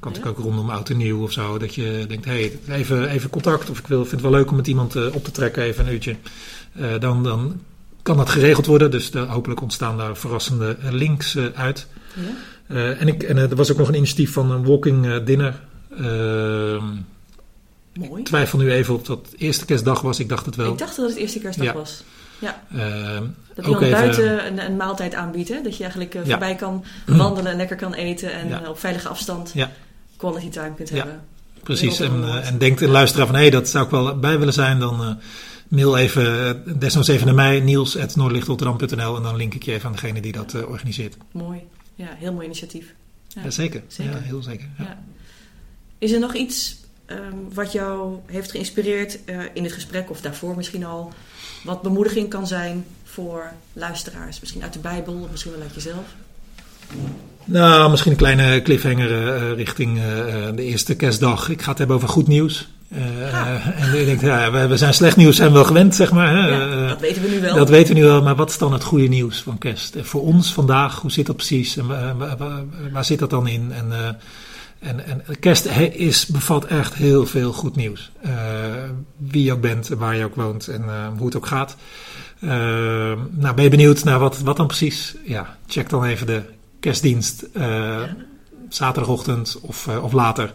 kan 0.00 0.12
natuurlijk 0.12 0.38
ook 0.38 0.44
rondom 0.44 0.70
oud 0.70 0.90
en 0.90 0.96
nieuw 0.96 1.22
of 1.22 1.32
zo. 1.32 1.58
Dat 1.58 1.74
je 1.74 2.04
denkt, 2.08 2.24
hé, 2.24 2.50
hey, 2.66 2.78
even, 2.78 3.08
even 3.08 3.30
contact. 3.30 3.70
Of 3.70 3.78
ik 3.78 3.86
wil, 3.86 3.98
vind 4.00 4.10
het 4.10 4.30
wel 4.30 4.30
leuk 4.30 4.50
om 4.50 4.56
met 4.56 4.66
iemand 4.66 5.12
op 5.12 5.24
te 5.24 5.30
trekken, 5.30 5.62
even 5.62 5.86
een 5.86 5.92
uurtje. 5.92 6.16
Eh, 6.72 7.00
dan, 7.00 7.22
dan 7.22 7.60
kan 8.02 8.16
dat 8.16 8.28
geregeld 8.28 8.66
worden. 8.66 8.90
Dus 8.90 9.12
hopelijk 9.12 9.62
ontstaan 9.62 9.96
daar 9.96 10.16
verrassende 10.16 10.76
links 10.90 11.34
eh, 11.34 11.44
uit. 11.54 11.86
Ja. 12.14 12.76
Eh, 12.76 13.00
en 13.00 13.08
ik, 13.08 13.22
en 13.22 13.36
er 13.36 13.56
was 13.56 13.70
ook 13.70 13.78
nog 13.78 13.88
een 13.88 13.94
initiatief 13.94 14.32
van 14.32 14.50
een 14.50 14.64
walking 14.64 15.24
dinner. 15.24 15.60
Ehm, 15.96 16.84
Mooi. 17.94 18.20
Ik 18.20 18.26
twijfel 18.26 18.58
nu 18.58 18.72
even 18.72 18.94
of 18.94 19.02
dat 19.02 19.28
eerste 19.36 19.64
kerstdag 19.64 20.00
was. 20.00 20.18
Ik 20.18 20.28
dacht 20.28 20.46
het 20.46 20.56
wel. 20.56 20.72
Ik 20.72 20.78
dacht 20.78 20.96
dat 20.96 21.08
het 21.08 21.18
eerste 21.18 21.38
kerstdag 21.38 21.72
was. 21.72 22.04
Ja. 22.38 22.62
Uh, 22.74 22.80
dat 23.54 23.64
je 23.64 23.70
dan 23.70 23.90
buiten 23.90 24.46
een, 24.46 24.64
een, 24.64 24.76
maaltijd 24.76 25.14
aanbiedt. 25.14 25.48
Hè? 25.48 25.62
Dat 25.62 25.76
je 25.76 25.82
eigenlijk 25.82 26.18
voorbij 26.24 26.54
kan 26.54 26.84
wandelen 27.06 27.50
en 27.50 27.56
lekker 27.56 27.76
kan 27.76 27.94
eten. 27.94 28.32
En 28.32 28.68
op 28.68 28.78
veilige 28.78 29.08
afstand 29.08 29.52
quality 30.20 30.48
time 30.48 30.74
kunt 30.74 30.90
hebben. 30.90 31.20
Precies. 31.62 32.00
En, 32.00 32.42
en 32.42 32.58
denkt 32.58 32.80
een 32.80 32.90
luisteraar 32.90 33.26
van... 33.26 33.34
hé, 33.34 33.40
hey, 33.40 33.50
dat 33.50 33.68
zou 33.68 33.84
ik 33.84 33.90
wel 33.90 34.18
bij 34.18 34.38
willen 34.38 34.54
zijn. 34.54 34.78
Dan 34.78 35.18
mail 35.70 35.96
even, 35.96 36.46
eh, 36.46 36.74
desnoods 36.78 37.08
even 37.08 37.26
naar 37.26 37.34
mij, 37.34 37.60
en 39.16 39.22
dan 39.22 39.36
link 39.36 39.54
ik 39.54 39.62
je 39.62 39.72
even 39.72 39.86
aan 39.86 39.92
degene 39.92 40.20
die 40.20 40.32
dat 40.32 40.54
uh, 40.54 40.68
organiseert. 40.68 41.16
Mooi. 41.32 41.60
Ja, 41.94 42.08
heel 42.14 42.32
mooi 42.32 42.44
initiatief. 42.44 42.94
Ja, 43.28 43.50
zeker. 43.50 43.82
zeker. 43.86 44.12
Ja, 44.12 44.18
heel 44.18 44.42
zeker. 44.42 44.68
Ja. 44.78 45.02
Is 45.98 46.12
er 46.12 46.18
nog 46.18 46.34
iets 46.34 46.76
um, 47.06 47.54
wat 47.54 47.72
jou 47.72 48.18
heeft 48.26 48.50
geïnspireerd 48.50 49.18
uh, 49.26 49.42
in 49.52 49.64
het 49.64 49.72
gesprek 49.72 50.10
of 50.10 50.20
daarvoor 50.20 50.56
misschien 50.56 50.84
al, 50.84 51.12
wat 51.64 51.82
bemoediging 51.82 52.28
kan 52.28 52.46
zijn 52.46 52.84
voor 53.04 53.52
luisteraars? 53.72 54.40
Misschien 54.40 54.62
uit 54.62 54.72
de 54.72 54.78
Bijbel 54.78 55.14
of 55.14 55.30
misschien 55.30 55.52
wel 55.52 55.62
uit 55.62 55.74
jezelf? 55.74 56.14
Nou, 57.50 57.90
misschien 57.90 58.10
een 58.10 58.18
kleine 58.18 58.62
cliffhanger 58.62 59.10
uh, 59.10 59.52
richting 59.56 59.98
uh, 59.98 60.04
de 60.54 60.62
eerste 60.62 60.94
kerstdag. 60.94 61.48
Ik 61.48 61.62
ga 61.62 61.68
het 61.68 61.78
hebben 61.78 61.96
over 61.96 62.08
goed 62.08 62.26
nieuws. 62.26 62.68
Uh, 62.92 63.66
En 63.82 64.00
ik 64.00 64.06
denk, 64.06 64.20
ja, 64.20 64.68
we, 64.68 64.76
zijn 64.76 64.94
slecht 64.94 65.16
nieuws 65.16 65.36
zijn 65.36 65.52
wel 65.52 65.64
gewend, 65.64 65.94
zeg 65.94 66.12
maar. 66.12 66.30
Hè? 66.30 66.48
Ja, 66.48 66.88
dat 66.88 67.00
weten 67.00 67.22
we 67.22 67.28
nu 67.28 67.40
wel. 67.40 67.54
Dat 67.54 67.68
weten 67.68 67.94
we 67.94 68.00
nu 68.00 68.06
wel, 68.06 68.22
maar 68.22 68.36
wat 68.36 68.50
is 68.50 68.58
dan 68.58 68.72
het 68.72 68.84
goede 68.84 69.06
nieuws 69.06 69.42
van 69.42 69.58
kerst? 69.58 69.94
En 69.94 70.04
voor 70.04 70.22
ons 70.22 70.52
vandaag, 70.52 71.00
hoe 71.00 71.10
zit 71.10 71.26
dat 71.26 71.36
precies? 71.36 71.76
En 71.76 71.86
waar, 71.86 72.16
waar, 72.16 72.64
waar 72.92 73.04
zit 73.04 73.18
dat 73.18 73.30
dan 73.30 73.46
in? 73.46 73.72
En, 73.72 74.18
en, 74.78 75.06
en 75.06 75.38
kerst 75.40 75.66
is, 75.92 76.26
bevat 76.26 76.64
echt 76.64 76.94
heel 76.94 77.26
veel 77.26 77.52
goed 77.52 77.76
nieuws. 77.76 78.10
Wie 79.16 79.44
je 79.44 79.52
ook 79.52 79.60
bent, 79.60 79.88
waar 79.88 80.16
je 80.16 80.24
ook 80.24 80.34
woont 80.34 80.68
en 80.68 80.84
hoe 81.16 81.26
het 81.26 81.36
ook 81.36 81.46
gaat. 81.46 81.76
nou, 82.40 83.54
ben 83.54 83.64
je 83.64 83.70
benieuwd 83.70 84.04
naar 84.04 84.18
wat, 84.18 84.38
wat 84.38 84.56
dan 84.56 84.66
precies? 84.66 85.14
Ja, 85.24 85.56
check 85.66 85.88
dan 85.88 86.04
even 86.04 86.26
de 86.26 86.42
kerstdienst. 86.80 87.46
zaterdagochtend 88.68 89.58
of, 89.60 89.88
of 89.88 90.12
later. 90.12 90.52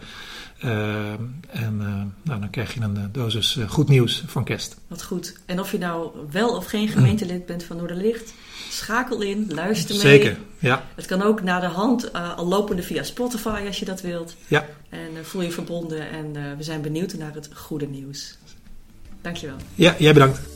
Uh, 0.63 1.11
en 1.49 1.77
uh, 1.79 2.01
nou, 2.21 2.39
dan 2.39 2.49
krijg 2.49 2.73
je 2.73 2.81
een 2.81 2.97
uh, 2.97 3.03
dosis 3.11 3.59
goed 3.67 3.89
nieuws 3.89 4.23
van 4.27 4.43
kerst. 4.43 4.75
Wat 4.87 5.03
goed. 5.03 5.35
En 5.45 5.59
of 5.59 5.71
je 5.71 5.77
nou 5.77 6.11
wel 6.31 6.55
of 6.55 6.65
geen 6.65 6.87
gemeentelid 6.87 7.45
bent 7.45 7.63
van 7.63 7.77
Noorderlicht, 7.77 8.33
schakel 8.69 9.21
in, 9.21 9.45
luister 9.49 9.95
mee. 9.95 10.03
Zeker, 10.03 10.37
ja. 10.59 10.83
Het 10.95 11.05
kan 11.05 11.21
ook 11.21 11.43
na 11.43 11.59
de 11.59 11.65
hand, 11.65 12.13
al 12.13 12.47
lopende 12.47 12.83
via 12.83 13.03
Spotify 13.03 13.63
als 13.67 13.79
je 13.79 13.85
dat 13.85 14.01
wilt. 14.01 14.35
Ja. 14.47 14.65
En 14.89 15.25
voel 15.25 15.41
je 15.41 15.51
verbonden 15.51 16.09
en 16.09 16.57
we 16.57 16.63
zijn 16.63 16.81
benieuwd 16.81 17.13
naar 17.13 17.33
het 17.33 17.49
goede 17.53 17.87
nieuws. 17.87 18.37
Dankjewel. 19.21 19.57
Ja, 19.75 19.95
jij 19.99 20.13
bedankt. 20.13 20.54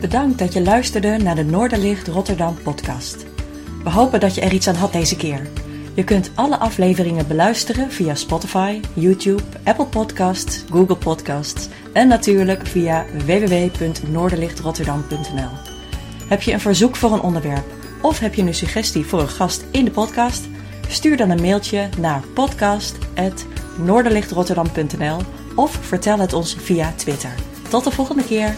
Bedankt 0.00 0.38
dat 0.38 0.52
je 0.52 0.62
luisterde 0.62 1.16
naar 1.16 1.34
de 1.34 1.44
Noorderlicht 1.44 2.08
Rotterdam 2.08 2.56
podcast. 2.62 3.26
We 3.84 3.90
hopen 3.90 4.20
dat 4.20 4.34
je 4.34 4.40
er 4.40 4.52
iets 4.52 4.68
aan 4.68 4.74
had 4.74 4.92
deze 4.92 5.16
keer. 5.16 5.48
Je 5.94 6.04
kunt 6.04 6.30
alle 6.34 6.58
afleveringen 6.58 7.26
beluisteren 7.26 7.92
via 7.92 8.14
Spotify, 8.14 8.80
YouTube, 8.94 9.42
Apple 9.64 9.86
Podcasts, 9.86 10.64
Google 10.70 10.96
Podcasts 10.96 11.68
en 11.92 12.08
natuurlijk 12.08 12.66
via 12.66 13.04
www.noorderlichtrotterdam.nl. 13.26 15.50
Heb 16.28 16.42
je 16.42 16.52
een 16.52 16.60
verzoek 16.60 16.96
voor 16.96 17.12
een 17.12 17.20
onderwerp 17.20 17.64
of 18.02 18.18
heb 18.18 18.34
je 18.34 18.42
een 18.42 18.54
suggestie 18.54 19.06
voor 19.06 19.20
een 19.20 19.28
gast 19.28 19.64
in 19.70 19.84
de 19.84 19.90
podcast? 19.90 20.48
Stuur 20.88 21.16
dan 21.16 21.30
een 21.30 21.40
mailtje 21.40 21.88
naar 21.98 22.22
podcast.noorderlichtrotterdam.nl 22.34 25.18
of 25.54 25.78
vertel 25.80 26.18
het 26.18 26.32
ons 26.32 26.54
via 26.54 26.92
Twitter. 26.96 27.34
Tot 27.68 27.84
de 27.84 27.90
volgende 27.90 28.24
keer! 28.24 28.54